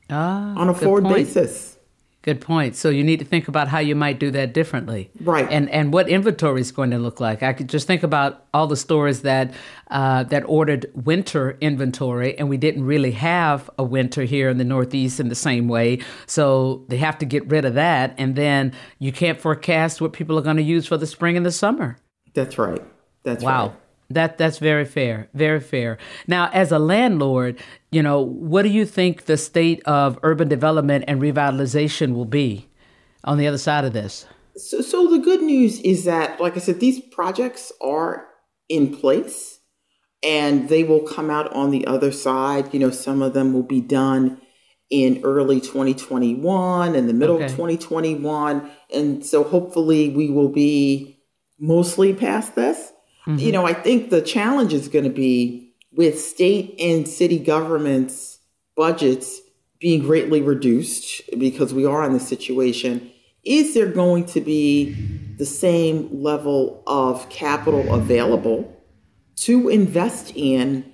ah, 0.08 0.54
on 0.56 0.70
a 0.70 0.74
forward 0.74 1.04
point. 1.04 1.16
basis. 1.16 1.76
Good 2.22 2.40
point. 2.40 2.74
So 2.76 2.88
you 2.88 3.04
need 3.04 3.20
to 3.20 3.24
think 3.24 3.46
about 3.46 3.68
how 3.68 3.78
you 3.78 3.94
might 3.94 4.18
do 4.18 4.30
that 4.32 4.52
differently, 4.52 5.10
right? 5.20 5.46
And 5.50 5.70
and 5.70 5.92
what 5.92 6.08
inventory 6.08 6.62
is 6.62 6.72
going 6.72 6.90
to 6.90 6.98
look 6.98 7.20
like. 7.20 7.42
I 7.42 7.52
could 7.52 7.68
just 7.68 7.86
think 7.86 8.02
about 8.02 8.46
all 8.52 8.66
the 8.66 8.76
stores 8.76 9.20
that 9.20 9.52
uh, 9.90 10.24
that 10.24 10.44
ordered 10.46 10.90
winter 10.94 11.56
inventory, 11.60 12.36
and 12.38 12.48
we 12.48 12.56
didn't 12.56 12.84
really 12.84 13.12
have 13.12 13.70
a 13.78 13.84
winter 13.84 14.24
here 14.24 14.48
in 14.48 14.58
the 14.58 14.64
Northeast 14.64 15.20
in 15.20 15.28
the 15.28 15.34
same 15.34 15.68
way. 15.68 16.00
So 16.26 16.84
they 16.88 16.96
have 16.96 17.18
to 17.18 17.26
get 17.26 17.46
rid 17.46 17.64
of 17.64 17.74
that, 17.74 18.14
and 18.18 18.34
then 18.34 18.72
you 18.98 19.12
can't 19.12 19.38
forecast 19.38 20.00
what 20.00 20.12
people 20.12 20.38
are 20.38 20.42
going 20.42 20.56
to 20.56 20.62
use 20.62 20.86
for 20.86 20.96
the 20.96 21.06
spring 21.06 21.36
and 21.36 21.46
the 21.46 21.52
summer. 21.52 21.98
That's 22.34 22.58
right. 22.58 22.82
That's 23.22 23.44
wow. 23.44 23.68
right. 23.68 23.76
That 24.10 24.38
that's 24.38 24.58
very 24.58 24.86
fair, 24.86 25.28
very 25.34 25.60
fair. 25.60 25.98
Now, 26.26 26.48
as 26.54 26.72
a 26.72 26.78
landlord, 26.78 27.58
you 27.90 28.02
know, 28.02 28.20
what 28.20 28.62
do 28.62 28.70
you 28.70 28.86
think 28.86 29.26
the 29.26 29.36
state 29.36 29.82
of 29.84 30.18
urban 30.22 30.48
development 30.48 31.04
and 31.06 31.20
revitalization 31.20 32.14
will 32.14 32.24
be 32.24 32.68
on 33.24 33.36
the 33.36 33.46
other 33.46 33.58
side 33.58 33.84
of 33.84 33.92
this? 33.92 34.24
So, 34.56 34.80
so 34.80 35.08
the 35.08 35.18
good 35.18 35.42
news 35.42 35.78
is 35.80 36.04
that, 36.04 36.40
like 36.40 36.56
I 36.56 36.60
said, 36.60 36.80
these 36.80 37.00
projects 37.00 37.70
are 37.82 38.26
in 38.70 38.96
place, 38.96 39.60
and 40.22 40.70
they 40.70 40.84
will 40.84 41.06
come 41.06 41.28
out 41.28 41.52
on 41.52 41.70
the 41.70 41.86
other 41.86 42.10
side. 42.10 42.72
You 42.72 42.80
know, 42.80 42.90
some 42.90 43.20
of 43.20 43.34
them 43.34 43.52
will 43.52 43.62
be 43.62 43.82
done 43.82 44.40
in 44.90 45.20
early 45.22 45.60
2021, 45.60 46.94
in 46.94 47.06
the 47.06 47.12
middle 47.12 47.36
okay. 47.36 47.44
of 47.44 47.50
2021, 47.50 48.70
and 48.92 49.24
so 49.24 49.44
hopefully 49.44 50.08
we 50.08 50.30
will 50.30 50.48
be 50.48 51.20
mostly 51.60 52.14
past 52.14 52.54
this. 52.54 52.92
Mm-hmm. 53.28 53.38
You 53.38 53.52
know, 53.52 53.66
I 53.66 53.74
think 53.74 54.08
the 54.08 54.22
challenge 54.22 54.72
is 54.72 54.88
going 54.88 55.04
to 55.04 55.10
be 55.10 55.74
with 55.92 56.18
state 56.18 56.74
and 56.80 57.06
city 57.06 57.38
governments' 57.38 58.38
budgets 58.74 59.40
being 59.80 60.00
greatly 60.00 60.40
reduced 60.40 61.20
because 61.38 61.74
we 61.74 61.84
are 61.84 62.04
in 62.04 62.14
this 62.14 62.26
situation. 62.26 63.10
Is 63.44 63.74
there 63.74 63.86
going 63.86 64.24
to 64.26 64.40
be 64.40 64.94
the 65.36 65.44
same 65.44 66.22
level 66.22 66.82
of 66.86 67.28
capital 67.28 67.94
available 67.94 68.74
to 69.36 69.68
invest 69.68 70.32
in, 70.34 70.90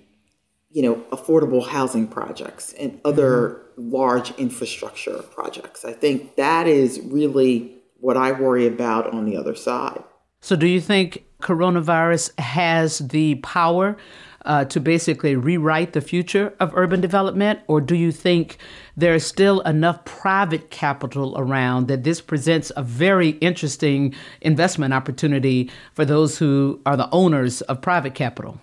you 0.71 0.83
know, 0.83 0.97
affordable 1.12 1.67
housing 1.67 2.09
projects 2.09 2.73
and 2.73 3.00
other 3.05 3.62
mm-hmm. 3.79 3.93
large 3.93 4.33
infrastructure 4.33 5.23
projects? 5.23 5.85
I 5.85 5.93
think 5.93 6.35
that 6.35 6.67
is 6.67 7.00
really 7.00 7.76
what 8.00 8.17
I 8.17 8.33
worry 8.33 8.67
about 8.67 9.14
on 9.14 9.25
the 9.25 9.37
other 9.37 9.55
side. 9.55 10.03
So, 10.44 10.56
do 10.56 10.66
you 10.66 10.78
think 10.78 11.24
coronavirus 11.40 12.38
has 12.38 12.98
the 12.98 13.36
power 13.36 13.96
uh, 14.44 14.66
to 14.66 14.78
basically 14.78 15.36
rewrite 15.36 15.94
the 15.94 16.02
future 16.02 16.52
of 16.60 16.70
urban 16.76 17.00
development? 17.00 17.60
Or 17.66 17.80
do 17.80 17.94
you 17.94 18.12
think 18.12 18.58
there's 18.94 19.24
still 19.24 19.60
enough 19.60 20.04
private 20.04 20.68
capital 20.68 21.32
around 21.38 21.88
that 21.88 22.04
this 22.04 22.20
presents 22.20 22.70
a 22.76 22.82
very 22.82 23.30
interesting 23.40 24.14
investment 24.42 24.92
opportunity 24.92 25.70
for 25.94 26.04
those 26.04 26.36
who 26.36 26.78
are 26.84 26.98
the 26.98 27.08
owners 27.10 27.62
of 27.62 27.80
private 27.80 28.14
capital? 28.14 28.60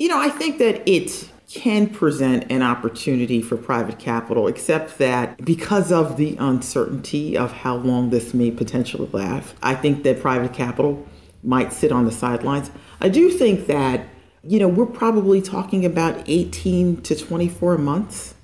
You 0.00 0.08
know, 0.08 0.20
I 0.20 0.30
think 0.30 0.58
that 0.58 0.82
it 0.84 1.30
can 1.52 1.88
present 1.88 2.50
an 2.50 2.62
opportunity 2.62 3.42
for 3.42 3.56
private 3.56 3.98
capital, 3.98 4.48
except 4.48 4.98
that 4.98 5.44
because 5.44 5.92
of 5.92 6.16
the 6.16 6.36
uncertainty 6.38 7.36
of 7.36 7.52
how 7.52 7.76
long 7.76 8.10
this 8.10 8.34
may 8.34 8.50
potentially 8.50 9.08
last, 9.12 9.54
I 9.62 9.74
think 9.74 10.02
that 10.04 10.20
private 10.20 10.52
capital 10.52 11.06
might 11.42 11.72
sit 11.72 11.92
on 11.92 12.06
the 12.06 12.12
sidelines. 12.12 12.70
I 13.00 13.08
do 13.08 13.30
think 13.30 13.66
that, 13.66 14.06
you 14.42 14.58
know, 14.58 14.68
we're 14.68 14.86
probably 14.86 15.42
talking 15.42 15.84
about 15.84 16.22
18 16.26 17.02
to 17.02 17.14
24 17.14 17.78
months 17.78 18.34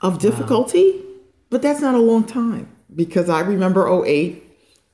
of 0.00 0.18
difficulty, 0.18 0.92
wow. 0.92 1.02
but 1.50 1.62
that's 1.62 1.80
not 1.80 1.94
a 1.94 1.98
long 1.98 2.24
time 2.24 2.68
because 2.94 3.28
I 3.28 3.40
remember 3.40 3.86
08 4.04 4.42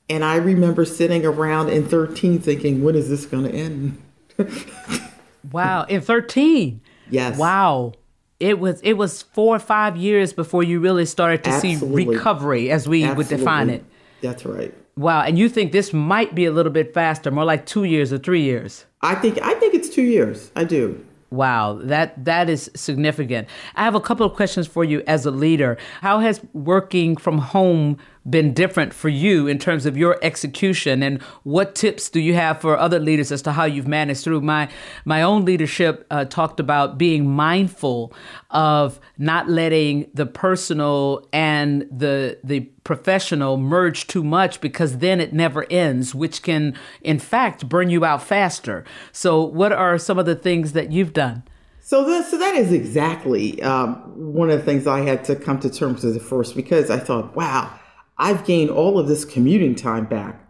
and 0.08 0.24
I 0.24 0.36
remember 0.36 0.84
sitting 0.84 1.24
around 1.24 1.70
in 1.70 1.86
13 1.86 2.40
thinking, 2.40 2.82
when 2.82 2.96
is 2.96 3.08
this 3.08 3.24
going 3.24 3.44
to 3.44 3.52
end? 3.52 4.02
wow, 5.52 5.84
in 5.84 6.00
13. 6.00 6.80
Yes. 7.10 7.38
Wow. 7.38 7.92
It 8.40 8.58
was 8.58 8.80
it 8.82 8.94
was 8.94 9.22
4 9.22 9.56
or 9.56 9.58
5 9.58 9.96
years 9.96 10.32
before 10.32 10.62
you 10.64 10.80
really 10.80 11.06
started 11.06 11.44
to 11.44 11.50
Absolutely. 11.50 12.04
see 12.04 12.10
recovery 12.10 12.70
as 12.70 12.88
we 12.88 13.04
Absolutely. 13.04 13.16
would 13.16 13.38
define 13.38 13.70
it. 13.70 13.84
That's 14.20 14.44
right. 14.44 14.74
Wow, 14.96 15.22
and 15.22 15.38
you 15.38 15.48
think 15.48 15.72
this 15.72 15.92
might 15.92 16.34
be 16.34 16.44
a 16.44 16.52
little 16.52 16.72
bit 16.72 16.92
faster, 16.92 17.30
more 17.30 17.44
like 17.44 17.64
2 17.66 17.84
years 17.84 18.12
or 18.12 18.18
3 18.18 18.42
years? 18.42 18.84
I 19.00 19.14
think 19.14 19.40
I 19.42 19.54
think 19.54 19.74
it's 19.74 19.88
2 19.88 20.02
years. 20.02 20.50
I 20.54 20.64
do. 20.64 21.04
Wow, 21.30 21.78
that 21.84 22.24
that 22.26 22.50
is 22.50 22.70
significant. 22.74 23.48
I 23.74 23.84
have 23.84 23.94
a 23.94 24.00
couple 24.00 24.26
of 24.26 24.34
questions 24.34 24.66
for 24.66 24.84
you 24.84 25.02
as 25.06 25.24
a 25.24 25.30
leader. 25.30 25.78
How 26.02 26.18
has 26.20 26.42
working 26.52 27.16
from 27.16 27.38
home 27.38 27.96
been 28.28 28.54
different 28.54 28.94
for 28.94 29.08
you 29.08 29.46
in 29.46 29.58
terms 29.58 29.86
of 29.86 29.96
your 29.96 30.18
execution? 30.22 31.02
And 31.02 31.20
what 31.42 31.74
tips 31.74 32.08
do 32.08 32.20
you 32.20 32.34
have 32.34 32.60
for 32.60 32.76
other 32.78 32.98
leaders 32.98 33.32
as 33.32 33.42
to 33.42 33.52
how 33.52 33.64
you've 33.64 33.88
managed 33.88 34.24
through? 34.24 34.40
My 34.40 34.68
my 35.04 35.22
own 35.22 35.44
leadership 35.44 36.06
uh, 36.10 36.24
talked 36.24 36.60
about 36.60 36.98
being 36.98 37.30
mindful 37.30 38.12
of 38.50 39.00
not 39.18 39.48
letting 39.48 40.10
the 40.14 40.26
personal 40.26 41.28
and 41.32 41.86
the 41.90 42.38
the 42.44 42.60
professional 42.84 43.56
merge 43.56 44.06
too 44.06 44.24
much 44.24 44.60
because 44.60 44.98
then 44.98 45.20
it 45.20 45.32
never 45.32 45.64
ends 45.70 46.14
which 46.14 46.42
can 46.42 46.76
in 47.00 47.18
fact 47.18 47.68
burn 47.68 47.90
you 47.90 48.04
out 48.04 48.22
faster. 48.22 48.84
So 49.12 49.42
what 49.42 49.72
are 49.72 49.98
some 49.98 50.18
of 50.18 50.26
the 50.26 50.34
things 50.34 50.72
that 50.72 50.90
you've 50.90 51.12
done? 51.12 51.44
So, 51.84 52.04
this, 52.04 52.30
so 52.30 52.38
that 52.38 52.54
is 52.54 52.72
exactly 52.72 53.60
um, 53.62 53.96
one 54.32 54.50
of 54.50 54.58
the 54.58 54.64
things 54.64 54.86
I 54.86 55.00
had 55.00 55.24
to 55.24 55.36
come 55.36 55.58
to 55.60 55.68
terms 55.68 56.04
with 56.04 56.16
at 56.16 56.22
first 56.22 56.54
because 56.54 56.90
I 56.90 56.98
thought, 56.98 57.34
wow, 57.34 57.76
I've 58.22 58.44
gained 58.44 58.70
all 58.70 59.00
of 59.00 59.08
this 59.08 59.24
commuting 59.24 59.74
time 59.74 60.04
back 60.04 60.40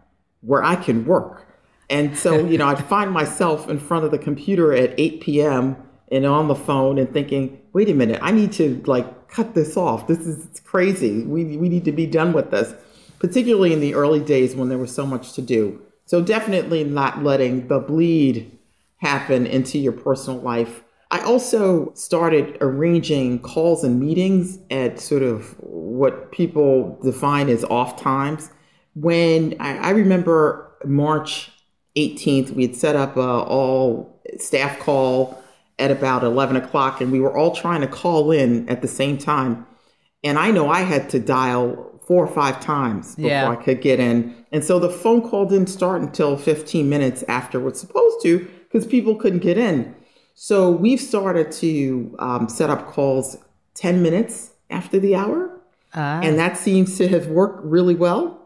where 0.41 0.63
I 0.63 0.75
can 0.75 1.05
work. 1.05 1.47
And 1.89 2.15
so, 2.15 2.45
you 2.45 2.59
know, 2.59 2.67
I'd 2.67 2.85
find 2.85 3.11
myself 3.11 3.67
in 3.67 3.79
front 3.79 4.05
of 4.05 4.11
the 4.11 4.19
computer 4.19 4.73
at 4.73 4.93
8 4.99 5.21
p.m. 5.21 5.75
and 6.11 6.23
on 6.25 6.47
the 6.47 6.55
phone 6.55 6.99
and 6.99 7.11
thinking, 7.11 7.59
wait 7.73 7.89
a 7.89 7.95
minute, 7.95 8.19
I 8.21 8.31
need 8.31 8.51
to 8.53 8.81
like 8.85 9.27
cut 9.27 9.55
this 9.55 9.75
off. 9.75 10.05
This 10.07 10.19
is 10.19 10.59
crazy. 10.59 11.23
We, 11.23 11.57
we 11.57 11.67
need 11.67 11.83
to 11.85 11.91
be 11.91 12.05
done 12.05 12.31
with 12.31 12.51
this, 12.51 12.75
particularly 13.17 13.73
in 13.73 13.79
the 13.79 13.95
early 13.95 14.19
days 14.19 14.55
when 14.55 14.69
there 14.69 14.77
was 14.77 14.93
so 14.93 15.07
much 15.07 15.33
to 15.33 15.41
do. 15.41 15.81
So, 16.05 16.21
definitely 16.21 16.83
not 16.83 17.23
letting 17.23 17.69
the 17.69 17.79
bleed 17.79 18.55
happen 18.97 19.47
into 19.47 19.79
your 19.79 19.93
personal 19.93 20.39
life. 20.39 20.83
I 21.13 21.21
also 21.21 21.93
started 21.93 22.57
arranging 22.59 23.39
calls 23.41 23.83
and 23.83 23.99
meetings 23.99 24.57
at 24.71 24.99
sort 24.99 25.21
of 25.21 25.55
what 25.59 26.31
people 26.31 26.97
define 27.03 27.49
as 27.49 27.63
off 27.65 28.01
times. 28.01 28.49
When 28.95 29.55
I, 29.59 29.77
I 29.77 29.89
remember 29.91 30.75
March 30.83 31.51
18th, 31.95 32.49
we 32.55 32.63
had 32.63 32.75
set 32.75 32.95
up 32.95 33.15
a 33.15 33.21
all 33.21 34.19
staff 34.39 34.79
call 34.79 35.39
at 35.77 35.91
about 35.91 36.23
11 36.23 36.55
o'clock, 36.55 36.99
and 36.99 37.11
we 37.11 37.19
were 37.19 37.37
all 37.37 37.55
trying 37.55 37.81
to 37.81 37.87
call 37.87 38.31
in 38.31 38.67
at 38.67 38.81
the 38.81 38.87
same 38.87 39.19
time. 39.19 39.67
And 40.23 40.39
I 40.39 40.49
know 40.49 40.67
I 40.67 40.79
had 40.79 41.11
to 41.11 41.19
dial 41.19 41.91
four 42.07 42.25
or 42.25 42.33
five 42.33 42.59
times 42.59 43.15
before 43.17 43.29
yeah. 43.29 43.49
I 43.51 43.55
could 43.55 43.81
get 43.81 43.99
in. 43.99 44.35
And 44.51 44.63
so 44.63 44.79
the 44.79 44.89
phone 44.89 45.21
call 45.21 45.45
didn't 45.45 45.69
start 45.69 46.01
until 46.01 46.37
15 46.37 46.89
minutes 46.89 47.23
after 47.27 47.59
it 47.59 47.63
was 47.63 47.79
supposed 47.79 48.23
to 48.23 48.39
because 48.63 48.87
people 48.87 49.15
couldn't 49.15 49.43
get 49.43 49.59
in. 49.59 49.95
So 50.33 50.71
we've 50.71 50.99
started 50.99 51.51
to 51.53 52.15
um, 52.19 52.49
set 52.49 52.69
up 52.69 52.87
calls 52.87 53.37
10 53.75 54.01
minutes 54.01 54.51
after 54.69 54.99
the 54.99 55.15
hour. 55.15 55.61
Ah. 55.93 56.21
And 56.21 56.39
that 56.39 56.57
seems 56.57 56.97
to 56.97 57.07
have 57.07 57.27
worked 57.27 57.63
really 57.63 57.95
well. 57.95 58.39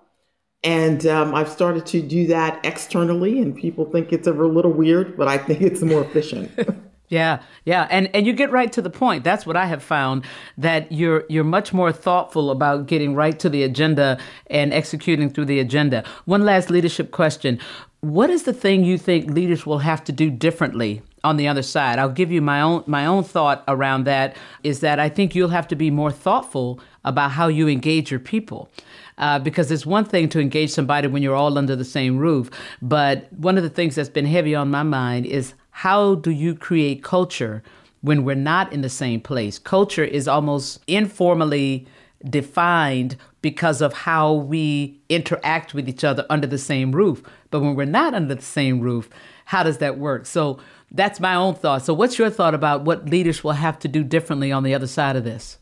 And 0.63 1.06
um, 1.06 1.34
I've 1.34 1.50
started 1.50 1.86
to 1.88 2.01
do 2.01 2.27
that 2.27 2.65
externally, 2.65 3.39
and 3.39 3.56
people 3.56 3.86
think 3.86 4.12
it's 4.12 4.27
a 4.27 4.32
little 4.34 4.74
weird, 4.74 5.15
but 5.15 5.27
I 5.27 5.38
think 5.38 5.62
it's 5.62 5.82
more 5.82 6.01
efficient. 6.01 6.51
Yeah, 7.10 7.41
yeah, 7.63 7.88
and 7.89 8.13
and 8.13 8.27
you 8.27 8.34
get 8.34 8.51
right 8.51 8.70
to 8.74 8.82
the 8.82 8.89
point. 8.89 9.24
That's 9.24 9.46
what 9.46 9.56
I 9.56 9.65
have 9.65 9.82
found 9.82 10.25
that 10.58 10.91
you're 10.91 11.24
you're 11.29 11.46
much 11.46 11.72
more 11.72 11.94
thoughtful 11.94 12.51
about 12.51 12.86
getting 12.86 13.15
right 13.15 13.39
to 13.39 13.48
the 13.48 13.63
agenda 13.63 14.17
and 14.48 14.74
executing 14.74 15.29
through 15.29 15.46
the 15.46 15.62
agenda. 15.62 16.03
One 16.25 16.44
last 16.44 16.70
leadership 16.70 17.12
question: 17.12 17.60
What 18.01 18.29
is 18.29 18.44
the 18.44 18.51
thing 18.51 18.84
you 18.84 18.98
think 18.98 19.32
leaders 19.32 19.65
will 19.65 19.79
have 19.79 20.03
to 20.03 20.12
do 20.12 20.29
differently 20.29 21.01
on 21.24 21.38
the 21.38 21.48
other 21.48 21.64
side? 21.64 22.00
I'll 22.00 22.10
give 22.10 22.32
you 22.32 22.42
my 22.42 22.62
own 22.62 22.84
my 22.88 23.06
own 23.06 23.24
thought 23.24 23.64
around 23.68 24.06
that. 24.06 24.36
Is 24.64 24.80
that 24.82 25.00
I 25.00 25.10
think 25.10 25.36
you'll 25.36 25.50
have 25.50 25.68
to 25.70 25.76
be 25.76 25.92
more 25.92 26.12
thoughtful 26.12 26.80
about 27.04 27.32
how 27.32 27.48
you 27.48 27.68
engage 27.68 28.12
your 28.12 28.20
people. 28.20 28.70
Uh, 29.18 29.40
because 29.40 29.72
it's 29.72 29.84
one 29.84 30.06
thing 30.06 30.30
to 30.30 30.40
engage 30.40 30.70
somebody 30.70 31.08
when 31.08 31.24
you're 31.24 31.36
all 31.36 31.58
under 31.58 31.76
the 31.76 31.84
same 31.84 32.20
roof, 32.20 32.52
but 32.84 33.34
one 33.34 33.58
of 33.58 33.64
the 33.64 33.70
things 33.70 33.96
that's 33.96 34.10
been 34.10 34.28
heavy 34.28 34.54
on 34.54 34.70
my 34.70 34.84
mind 34.84 35.26
is 35.26 35.56
how 35.72 36.14
do 36.14 36.30
you 36.30 36.54
create 36.54 37.04
culture 37.04 37.64
when 38.02 38.24
we're 38.24 38.36
not 38.36 38.72
in 38.72 38.82
the 38.82 38.90
same 38.90 39.20
place? 39.20 39.58
Culture 39.58 40.04
is 40.04 40.28
almost 40.28 40.82
informally 40.86 41.88
defined 42.30 43.16
because 43.42 43.82
of 43.82 43.94
how 43.94 44.34
we 44.34 45.00
interact 45.10 45.74
with 45.74 45.88
each 45.88 46.04
other 46.04 46.26
under 46.30 46.48
the 46.48 46.58
same 46.58 46.92
roof. 46.92 47.24
But 47.52 47.62
when 47.62 47.76
we're 47.76 47.86
not 47.86 48.14
under 48.14 48.36
the 48.36 48.42
same 48.42 48.80
roof, 48.80 49.10
how 49.48 49.63
does 49.63 49.77
that 49.77 49.98
work? 49.98 50.25
So 50.25 50.60
that's 50.92 51.22
my 51.22 51.36
own 51.36 51.56
thought. 51.56 51.86
So, 51.86 51.94
what's 51.94 52.20
your 52.20 52.30
thought 52.30 52.54
about 52.54 52.84
what 52.84 53.10
leaders 53.10 53.46
will 53.46 53.54
have 53.54 53.80
to 53.80 53.88
do 53.88 54.04
differently 54.04 54.51
on 54.51 54.63
the 54.63 54.74
other 54.74 54.88
side 54.88 55.16
of 55.16 55.24
this? 55.24 55.58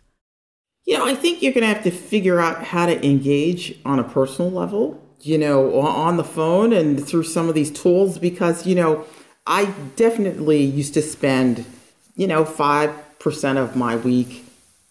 You 0.86 0.98
know, 0.98 1.06
I 1.06 1.14
think 1.14 1.44
you're 1.44 1.54
going 1.54 1.62
to 1.68 1.74
have 1.74 1.84
to 1.84 1.92
figure 1.92 2.40
out 2.40 2.64
how 2.64 2.88
to 2.88 3.06
engage 3.06 3.80
on 3.86 4.00
a 4.00 4.04
personal 4.04 4.52
level, 4.52 5.00
you 5.22 5.38
know, 5.38 5.80
on 5.80 6.18
the 6.18 6.24
phone 6.24 6.74
and 6.74 7.06
through 7.06 7.24
some 7.24 7.48
of 7.48 7.54
these 7.54 7.72
tools 7.72 8.18
because, 8.18 8.66
you 8.66 8.74
know, 8.74 9.06
I 9.46 9.66
definitely 9.96 10.64
used 10.64 10.96
to 10.96 11.04
spend, 11.04 11.64
you 12.16 12.26
know, 12.26 12.44
5% 12.44 13.58
of 13.58 13.76
my 13.76 13.96
week 13.98 14.46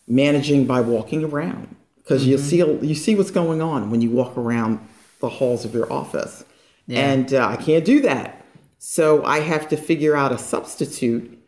managing 0.07 0.67
by 0.67 0.81
walking 0.81 1.25
around 1.25 1.75
because 1.99 2.23
mm-hmm. 2.23 2.31
you 2.31 2.39
see 2.39 2.87
you 2.87 2.95
see 2.95 3.17
what's 3.17 3.33
going 3.33 3.61
on 3.61 3.91
when 3.91 4.01
you 4.01 4.11
walk 4.11 4.37
around 4.37 4.87
the 5.19 5.29
halls 5.29 5.65
of 5.65 5.75
your 5.75 5.93
office. 5.93 6.45
Yeah. 6.87 7.11
And 7.11 7.35
uh, 7.35 7.49
I 7.49 7.57
can't 7.57 7.85
do 7.85 8.03
that. 8.03 8.44
So 8.79 9.25
I 9.25 9.41
have 9.41 9.69
to 9.69 9.77
figure 9.77 10.17
out 10.17 10.33
a 10.33 10.39
substitute 10.39 11.39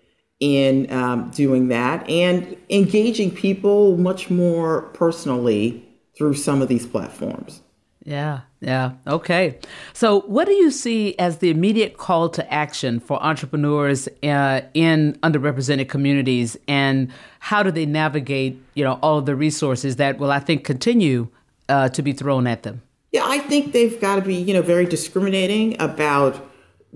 in 0.41 0.91
um, 0.93 1.31
doing 1.31 1.69
that 1.69 2.09
and 2.09 2.57
engaging 2.69 3.31
people 3.31 3.97
much 3.97 4.31
more 4.31 4.83
personally 4.93 5.83
through 6.17 6.35
some 6.35 6.63
of 6.63 6.69
these 6.69 6.87
platforms. 6.87 7.63
Yeah, 8.05 8.43
yeah. 8.61 8.93
Okay. 9.09 9.59
So, 9.93 10.21
what 10.23 10.47
do 10.47 10.53
you 10.53 10.71
see 10.71 11.19
as 11.19 11.39
the 11.39 11.51
immediate 11.51 11.97
call 11.97 12.29
to 12.31 12.55
action 12.55 13.01
for 13.01 13.21
entrepreneurs 13.21 14.09
uh, 14.23 14.61
in 14.75 15.19
underrepresented 15.25 15.89
communities, 15.89 16.57
and 16.69 17.13
how 17.41 17.65
do 17.65 17.73
they 17.73 17.85
navigate, 17.85 18.63
you 18.75 18.85
know, 18.85 19.01
all 19.03 19.19
of 19.19 19.27
the 19.27 19.35
resources 19.35 19.97
that 19.97 20.19
will, 20.19 20.31
I 20.31 20.39
think, 20.39 20.63
continue 20.63 21.27
uh, 21.69 21.89
to 21.89 22.03
be 22.03 22.13
thrown 22.13 22.47
at 22.47 22.63
them? 22.63 22.81
Yeah, 23.11 23.25
I 23.25 23.41
think 23.41 23.73
they've 23.73 24.01
got 24.01 24.17
to 24.17 24.23
be, 24.23 24.37
you 24.37 24.55
know, 24.55 24.63
very 24.63 24.87
discriminating 24.87 25.81
about 25.83 26.49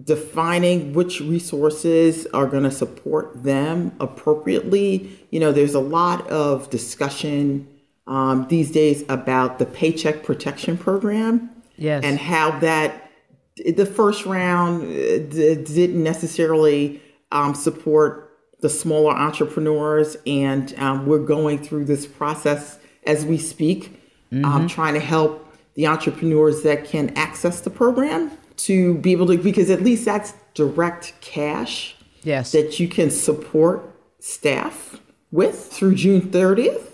defining 0.02 0.92
which 0.92 1.20
resources 1.20 2.26
are 2.32 2.46
going 2.46 2.62
to 2.62 2.70
support 2.70 3.42
them 3.42 3.94
appropriately. 4.00 5.18
You 5.30 5.40
know, 5.40 5.52
there's 5.52 5.74
a 5.74 5.80
lot 5.80 6.26
of 6.28 6.70
discussion 6.70 7.68
um, 8.06 8.46
these 8.48 8.70
days 8.70 9.04
about 9.08 9.58
the 9.58 9.66
Paycheck 9.66 10.22
Protection 10.22 10.78
Program. 10.78 11.50
Yes. 11.76 12.04
And 12.04 12.18
how 12.18 12.58
that, 12.60 13.10
the 13.56 13.86
first 13.86 14.26
round 14.26 14.82
uh, 14.82 15.18
didn't 15.26 16.02
necessarily 16.02 17.02
um, 17.32 17.54
support 17.54 18.38
the 18.60 18.68
smaller 18.68 19.12
entrepreneurs. 19.12 20.16
And 20.26 20.74
um, 20.78 21.06
we're 21.06 21.24
going 21.24 21.62
through 21.62 21.86
this 21.86 22.06
process 22.06 22.78
as 23.04 23.24
we 23.24 23.38
speak, 23.38 24.00
um, 24.32 24.42
mm-hmm. 24.42 24.66
trying 24.66 24.94
to 24.94 25.00
help 25.00 25.46
the 25.74 25.86
entrepreneurs 25.86 26.62
that 26.62 26.84
can 26.84 27.10
access 27.16 27.60
the 27.60 27.70
program 27.70 28.30
to 28.64 28.94
be 28.98 29.12
able 29.12 29.26
to, 29.26 29.38
because 29.38 29.70
at 29.70 29.82
least 29.82 30.04
that's 30.04 30.34
direct 30.54 31.14
cash 31.20 31.96
yes. 32.22 32.52
that 32.52 32.80
you 32.80 32.88
can 32.88 33.10
support 33.10 33.94
staff 34.18 35.00
with 35.30 35.72
through 35.72 35.94
June 35.94 36.22
30th 36.22 36.90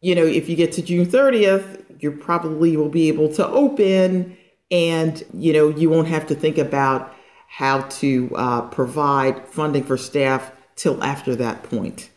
you 0.00 0.14
know, 0.14 0.24
if 0.24 0.48
you 0.48 0.56
get 0.56 0.72
to 0.72 0.82
June 0.82 1.06
30th, 1.06 1.84
you 2.00 2.12
probably 2.12 2.76
will 2.76 2.88
be 2.88 3.08
able 3.08 3.32
to 3.34 3.46
open 3.48 4.36
and, 4.70 5.24
you 5.32 5.52
know, 5.52 5.68
you 5.68 5.90
won't 5.90 6.08
have 6.08 6.26
to 6.26 6.34
think 6.34 6.58
about 6.58 7.12
how 7.48 7.80
to 7.80 8.30
uh, 8.36 8.62
provide 8.62 9.48
funding 9.48 9.82
for 9.82 9.96
staff 9.96 10.52
till 10.74 11.02
after 11.02 11.34
that 11.36 11.62
point. 11.64 12.10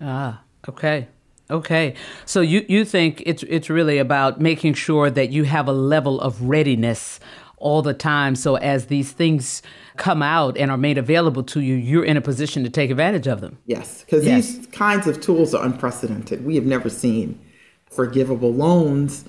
Ah, 0.00 0.42
okay. 0.68 1.08
Okay. 1.50 1.94
So 2.26 2.40
you, 2.40 2.64
you 2.68 2.84
think 2.84 3.22
it's 3.26 3.42
it's 3.44 3.68
really 3.68 3.98
about 3.98 4.40
making 4.40 4.74
sure 4.74 5.10
that 5.10 5.30
you 5.30 5.44
have 5.44 5.68
a 5.68 5.72
level 5.72 6.20
of 6.20 6.42
readiness 6.42 7.20
all 7.62 7.80
the 7.80 7.94
time. 7.94 8.34
So 8.34 8.56
as 8.56 8.86
these 8.86 9.12
things 9.12 9.62
come 9.96 10.22
out 10.22 10.58
and 10.58 10.70
are 10.70 10.76
made 10.76 10.98
available 10.98 11.42
to 11.44 11.60
you, 11.60 11.74
you're 11.74 12.04
in 12.04 12.16
a 12.16 12.20
position 12.20 12.64
to 12.64 12.70
take 12.70 12.90
advantage 12.90 13.26
of 13.26 13.40
them. 13.40 13.58
Yes, 13.66 14.02
because 14.02 14.24
yes. 14.24 14.56
these 14.56 14.66
kinds 14.66 15.06
of 15.06 15.20
tools 15.20 15.54
are 15.54 15.64
unprecedented. 15.64 16.44
We 16.44 16.56
have 16.56 16.66
never 16.66 16.90
seen 16.90 17.38
forgivable 17.90 18.52
loans 18.52 19.24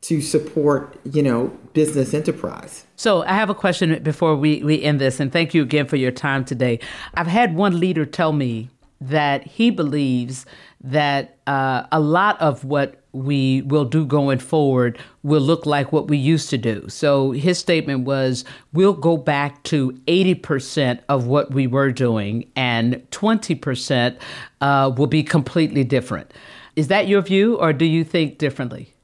to 0.00 0.20
support, 0.20 0.98
you 1.04 1.22
know, 1.22 1.48
business 1.72 2.14
enterprise. 2.14 2.86
So 2.96 3.22
I 3.22 3.32
have 3.32 3.50
a 3.50 3.54
question 3.54 4.00
before 4.02 4.36
we, 4.36 4.62
we 4.62 4.82
end 4.82 5.00
this, 5.00 5.20
and 5.20 5.32
thank 5.32 5.54
you 5.54 5.62
again 5.62 5.86
for 5.86 5.96
your 5.96 6.12
time 6.12 6.44
today. 6.44 6.78
I've 7.14 7.26
had 7.26 7.54
one 7.54 7.78
leader 7.78 8.06
tell 8.06 8.32
me 8.32 8.70
that 9.00 9.46
he 9.46 9.70
believes 9.70 10.46
that 10.80 11.38
uh, 11.46 11.84
a 11.90 12.00
lot 12.00 12.40
of 12.40 12.64
what 12.64 13.02
we 13.12 13.62
will 13.62 13.84
do 13.84 14.04
going 14.04 14.38
forward 14.38 14.98
will 15.22 15.40
look 15.40 15.66
like 15.66 15.92
what 15.92 16.08
we 16.08 16.16
used 16.16 16.50
to 16.50 16.58
do. 16.58 16.88
So 16.88 17.32
his 17.32 17.58
statement 17.58 18.04
was 18.04 18.44
we'll 18.72 18.92
go 18.92 19.16
back 19.16 19.62
to 19.64 19.92
80% 20.06 21.00
of 21.08 21.26
what 21.26 21.52
we 21.52 21.66
were 21.66 21.90
doing, 21.90 22.50
and 22.54 23.06
20% 23.10 24.18
uh, 24.60 24.92
will 24.96 25.06
be 25.06 25.22
completely 25.22 25.84
different. 25.84 26.32
Is 26.76 26.88
that 26.88 27.08
your 27.08 27.22
view, 27.22 27.56
or 27.56 27.72
do 27.72 27.84
you 27.84 28.04
think 28.04 28.38
differently? 28.38 28.94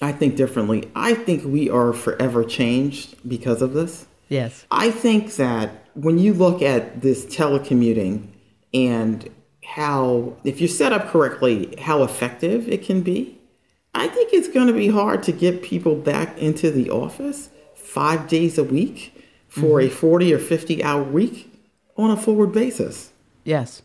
I 0.00 0.12
think 0.12 0.36
differently. 0.36 0.88
I 0.94 1.14
think 1.14 1.44
we 1.44 1.68
are 1.68 1.92
forever 1.92 2.44
changed 2.44 3.16
because 3.28 3.60
of 3.62 3.74
this. 3.74 4.06
Yes. 4.28 4.66
I 4.70 4.90
think 4.90 5.34
that 5.36 5.86
when 5.94 6.18
you 6.18 6.34
look 6.34 6.62
at 6.62 7.00
this 7.02 7.24
telecommuting 7.26 8.28
and 8.72 9.28
how, 9.64 10.36
if 10.44 10.60
you 10.60 10.68
set 10.68 10.92
up 10.92 11.08
correctly, 11.08 11.74
how 11.80 12.02
effective 12.02 12.68
it 12.68 12.84
can 12.84 13.00
be, 13.00 13.37
I 13.98 14.06
think 14.06 14.32
it's 14.32 14.48
going 14.48 14.68
to 14.68 14.72
be 14.72 14.88
hard 14.88 15.24
to 15.24 15.32
get 15.32 15.62
people 15.62 15.96
back 15.96 16.38
into 16.38 16.70
the 16.70 16.88
office 16.88 17.50
five 17.74 18.28
days 18.28 18.56
a 18.56 18.62
week 18.62 19.12
for 19.48 19.80
mm-hmm. 19.80 19.88
a 19.88 19.96
40 19.96 20.34
or 20.34 20.38
50 20.38 20.84
hour 20.84 21.02
week 21.02 21.52
on 21.96 22.10
a 22.10 22.16
forward 22.16 22.52
basis. 22.52 23.12
Yes. 23.42 23.82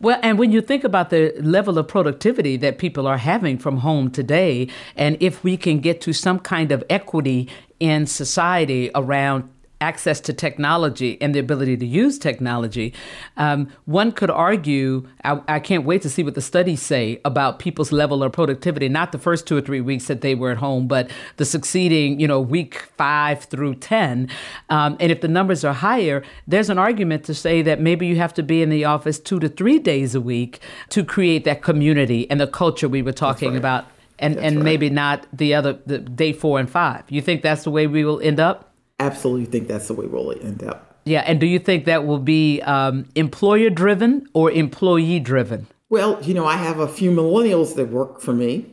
Well, 0.00 0.18
and 0.22 0.38
when 0.38 0.50
you 0.50 0.62
think 0.62 0.82
about 0.82 1.10
the 1.10 1.34
level 1.40 1.78
of 1.78 1.88
productivity 1.88 2.56
that 2.56 2.78
people 2.78 3.06
are 3.06 3.18
having 3.18 3.58
from 3.58 3.78
home 3.78 4.10
today, 4.10 4.68
and 4.96 5.18
if 5.20 5.44
we 5.44 5.58
can 5.58 5.80
get 5.80 6.00
to 6.02 6.14
some 6.14 6.38
kind 6.38 6.72
of 6.72 6.82
equity 6.88 7.48
in 7.78 8.06
society 8.06 8.90
around 8.94 9.50
access 9.80 10.20
to 10.20 10.32
technology 10.32 11.20
and 11.20 11.34
the 11.34 11.38
ability 11.38 11.76
to 11.78 11.86
use 11.86 12.18
technology, 12.18 12.92
um, 13.36 13.68
one 13.86 14.12
could 14.12 14.30
argue, 14.30 15.08
I, 15.24 15.40
I, 15.48 15.58
can't 15.58 15.84
wait 15.84 16.02
to 16.02 16.10
see 16.10 16.22
what 16.22 16.34
the 16.34 16.42
studies 16.42 16.82
say 16.82 17.20
about 17.24 17.58
people's 17.58 17.90
level 17.90 18.22
of 18.22 18.32
productivity, 18.32 18.88
not 18.88 19.12
the 19.12 19.18
first 19.18 19.46
two 19.46 19.56
or 19.56 19.60
three 19.60 19.80
weeks 19.80 20.06
that 20.06 20.20
they 20.20 20.34
were 20.34 20.50
at 20.50 20.58
home, 20.58 20.86
but 20.86 21.10
the 21.38 21.44
succeeding, 21.44 22.20
you 22.20 22.28
know, 22.28 22.40
week 22.40 22.88
five 22.96 23.44
through 23.44 23.76
10. 23.76 24.28
Um, 24.68 24.96
and 25.00 25.10
if 25.10 25.22
the 25.22 25.28
numbers 25.28 25.64
are 25.64 25.72
higher, 25.72 26.22
there's 26.46 26.68
an 26.68 26.78
argument 26.78 27.24
to 27.24 27.34
say 27.34 27.62
that 27.62 27.80
maybe 27.80 28.06
you 28.06 28.16
have 28.16 28.34
to 28.34 28.42
be 28.42 28.62
in 28.62 28.68
the 28.68 28.84
office 28.84 29.18
two 29.18 29.40
to 29.40 29.48
three 29.48 29.78
days 29.78 30.14
a 30.14 30.20
week 30.20 30.60
to 30.90 31.04
create 31.04 31.44
that 31.44 31.62
community 31.62 32.30
and 32.30 32.40
the 32.40 32.46
culture 32.46 32.88
we 32.88 33.02
were 33.02 33.12
talking 33.12 33.50
right. 33.50 33.58
about. 33.58 33.86
And, 34.18 34.36
and 34.36 34.56
right. 34.56 34.64
maybe 34.64 34.90
not 34.90 35.26
the 35.32 35.54
other 35.54 35.78
the 35.86 35.98
day 35.98 36.34
four 36.34 36.60
and 36.60 36.68
five. 36.68 37.04
You 37.08 37.22
think 37.22 37.40
that's 37.40 37.64
the 37.64 37.70
way 37.70 37.86
we 37.86 38.04
will 38.04 38.20
end 38.20 38.38
up? 38.38 38.69
Absolutely 39.00 39.46
think 39.46 39.66
that's 39.66 39.88
the 39.88 39.94
way 39.94 40.06
we'll 40.06 40.32
end 40.32 40.62
up. 40.62 40.98
Yeah, 41.04 41.22
and 41.26 41.40
do 41.40 41.46
you 41.46 41.58
think 41.58 41.86
that 41.86 42.06
will 42.06 42.18
be 42.18 42.60
um, 42.62 43.06
employer 43.14 43.70
driven 43.70 44.28
or 44.34 44.50
employee 44.50 45.18
driven? 45.18 45.66
Well, 45.88 46.22
you 46.22 46.34
know, 46.34 46.46
I 46.46 46.56
have 46.56 46.78
a 46.78 46.86
few 46.86 47.10
millennials 47.10 47.74
that 47.74 47.88
work 47.88 48.20
for 48.20 48.32
me, 48.32 48.66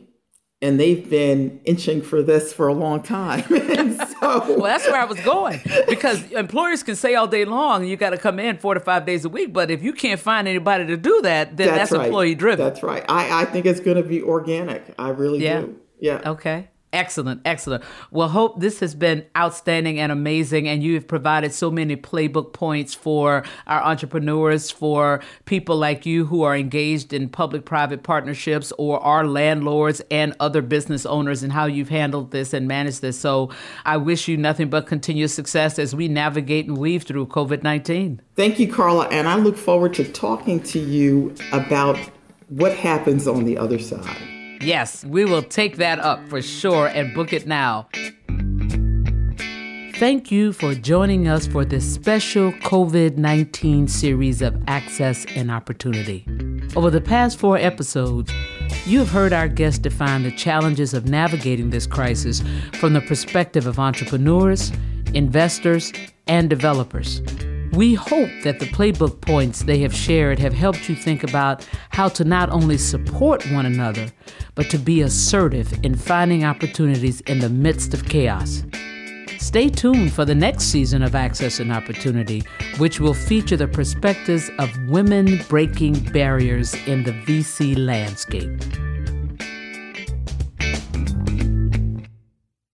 and 0.60 0.78
they've 0.78 1.08
been 1.08 1.60
inching 1.64 2.02
for 2.02 2.22
this 2.22 2.52
for 2.52 2.68
a 2.68 2.72
long 2.72 3.02
time. 3.02 3.42
so, 3.48 3.96
well, 4.22 4.62
that's 4.62 4.86
where 4.86 5.00
I 5.00 5.04
was 5.04 5.18
going 5.20 5.60
because 5.88 6.22
employers 6.32 6.82
can 6.82 6.96
say 6.96 7.14
all 7.14 7.26
day 7.26 7.44
long, 7.44 7.86
you 7.86 7.96
got 7.96 8.10
to 8.10 8.18
come 8.18 8.38
in 8.38 8.58
four 8.58 8.74
to 8.74 8.80
five 8.80 9.06
days 9.06 9.24
a 9.24 9.28
week. 9.28 9.52
But 9.52 9.70
if 9.70 9.82
you 9.82 9.92
can't 9.92 10.20
find 10.20 10.46
anybody 10.46 10.86
to 10.86 10.96
do 10.96 11.22
that, 11.22 11.56
then 11.56 11.68
that's, 11.68 11.90
that's 11.90 11.92
right. 11.92 12.06
employee 12.06 12.34
driven. 12.34 12.64
That's 12.64 12.82
right. 12.82 13.04
I, 13.08 13.42
I 13.42 13.44
think 13.46 13.66
it's 13.66 13.80
going 13.80 13.96
to 13.96 14.08
be 14.08 14.22
organic. 14.22 14.94
I 14.98 15.08
really 15.10 15.42
yeah. 15.42 15.62
do. 15.62 15.80
Yeah. 16.00 16.22
Okay. 16.24 16.68
Excellent, 16.98 17.40
excellent. 17.44 17.84
Well, 18.10 18.26
Hope, 18.26 18.58
this 18.58 18.80
has 18.80 18.96
been 18.96 19.24
outstanding 19.36 20.00
and 20.00 20.10
amazing, 20.10 20.66
and 20.66 20.82
you 20.82 20.94
have 20.94 21.06
provided 21.06 21.52
so 21.52 21.70
many 21.70 21.94
playbook 21.94 22.52
points 22.52 22.92
for 22.92 23.44
our 23.68 23.80
entrepreneurs, 23.84 24.72
for 24.72 25.22
people 25.44 25.76
like 25.76 26.04
you 26.06 26.26
who 26.26 26.42
are 26.42 26.56
engaged 26.56 27.12
in 27.12 27.28
public 27.28 27.64
private 27.64 28.02
partnerships 28.02 28.72
or 28.78 28.98
are 28.98 29.24
landlords 29.24 30.02
and 30.10 30.34
other 30.40 30.60
business 30.60 31.06
owners, 31.06 31.44
and 31.44 31.52
how 31.52 31.66
you've 31.66 31.88
handled 31.88 32.32
this 32.32 32.52
and 32.52 32.66
managed 32.66 33.00
this. 33.00 33.16
So 33.16 33.50
I 33.84 33.96
wish 33.96 34.26
you 34.26 34.36
nothing 34.36 34.68
but 34.68 34.88
continued 34.88 35.30
success 35.30 35.78
as 35.78 35.94
we 35.94 36.08
navigate 36.08 36.66
and 36.66 36.76
weave 36.76 37.04
through 37.04 37.26
COVID 37.26 37.62
19. 37.62 38.20
Thank 38.34 38.58
you, 38.58 38.66
Carla, 38.66 39.06
and 39.10 39.28
I 39.28 39.36
look 39.36 39.56
forward 39.56 39.94
to 39.94 40.04
talking 40.04 40.60
to 40.64 40.80
you 40.80 41.32
about 41.52 41.96
what 42.48 42.74
happens 42.74 43.28
on 43.28 43.44
the 43.44 43.56
other 43.56 43.78
side. 43.78 44.37
Yes, 44.60 45.04
we 45.04 45.24
will 45.24 45.42
take 45.42 45.76
that 45.76 45.98
up 46.00 46.26
for 46.28 46.42
sure 46.42 46.88
and 46.88 47.14
book 47.14 47.32
it 47.32 47.46
now. 47.46 47.88
Thank 49.94 50.30
you 50.30 50.52
for 50.52 50.74
joining 50.74 51.26
us 51.26 51.46
for 51.46 51.64
this 51.64 51.92
special 51.92 52.52
COVID 52.52 53.16
19 53.16 53.88
series 53.88 54.42
of 54.42 54.56
Access 54.68 55.26
and 55.34 55.50
Opportunity. 55.50 56.24
Over 56.76 56.90
the 56.90 57.00
past 57.00 57.38
four 57.38 57.58
episodes, 57.58 58.32
you 58.86 59.00
have 59.00 59.10
heard 59.10 59.32
our 59.32 59.48
guests 59.48 59.78
define 59.78 60.22
the 60.22 60.30
challenges 60.30 60.94
of 60.94 61.06
navigating 61.08 61.70
this 61.70 61.86
crisis 61.86 62.42
from 62.74 62.92
the 62.92 63.00
perspective 63.00 63.66
of 63.66 63.78
entrepreneurs, 63.78 64.70
investors, 65.14 65.92
and 66.26 66.48
developers. 66.48 67.20
We 67.78 67.94
hope 67.94 68.30
that 68.42 68.58
the 68.58 68.66
playbook 68.66 69.20
points 69.20 69.62
they 69.62 69.78
have 69.82 69.94
shared 69.94 70.40
have 70.40 70.52
helped 70.52 70.88
you 70.88 70.96
think 70.96 71.22
about 71.22 71.64
how 71.90 72.08
to 72.08 72.24
not 72.24 72.50
only 72.50 72.76
support 72.76 73.48
one 73.52 73.66
another, 73.66 74.08
but 74.56 74.68
to 74.70 74.78
be 74.78 75.02
assertive 75.02 75.72
in 75.84 75.94
finding 75.94 76.44
opportunities 76.44 77.20
in 77.20 77.38
the 77.38 77.48
midst 77.48 77.94
of 77.94 78.04
chaos. 78.04 78.64
Stay 79.38 79.68
tuned 79.68 80.12
for 80.12 80.24
the 80.24 80.34
next 80.34 80.64
season 80.64 81.04
of 81.04 81.14
Access 81.14 81.60
and 81.60 81.72
Opportunity, 81.72 82.42
which 82.78 82.98
will 82.98 83.14
feature 83.14 83.56
the 83.56 83.68
perspectives 83.68 84.50
of 84.58 84.76
women 84.88 85.38
breaking 85.48 86.00
barriers 86.12 86.74
in 86.88 87.04
the 87.04 87.12
VC 87.12 87.78
landscape. 87.78 88.87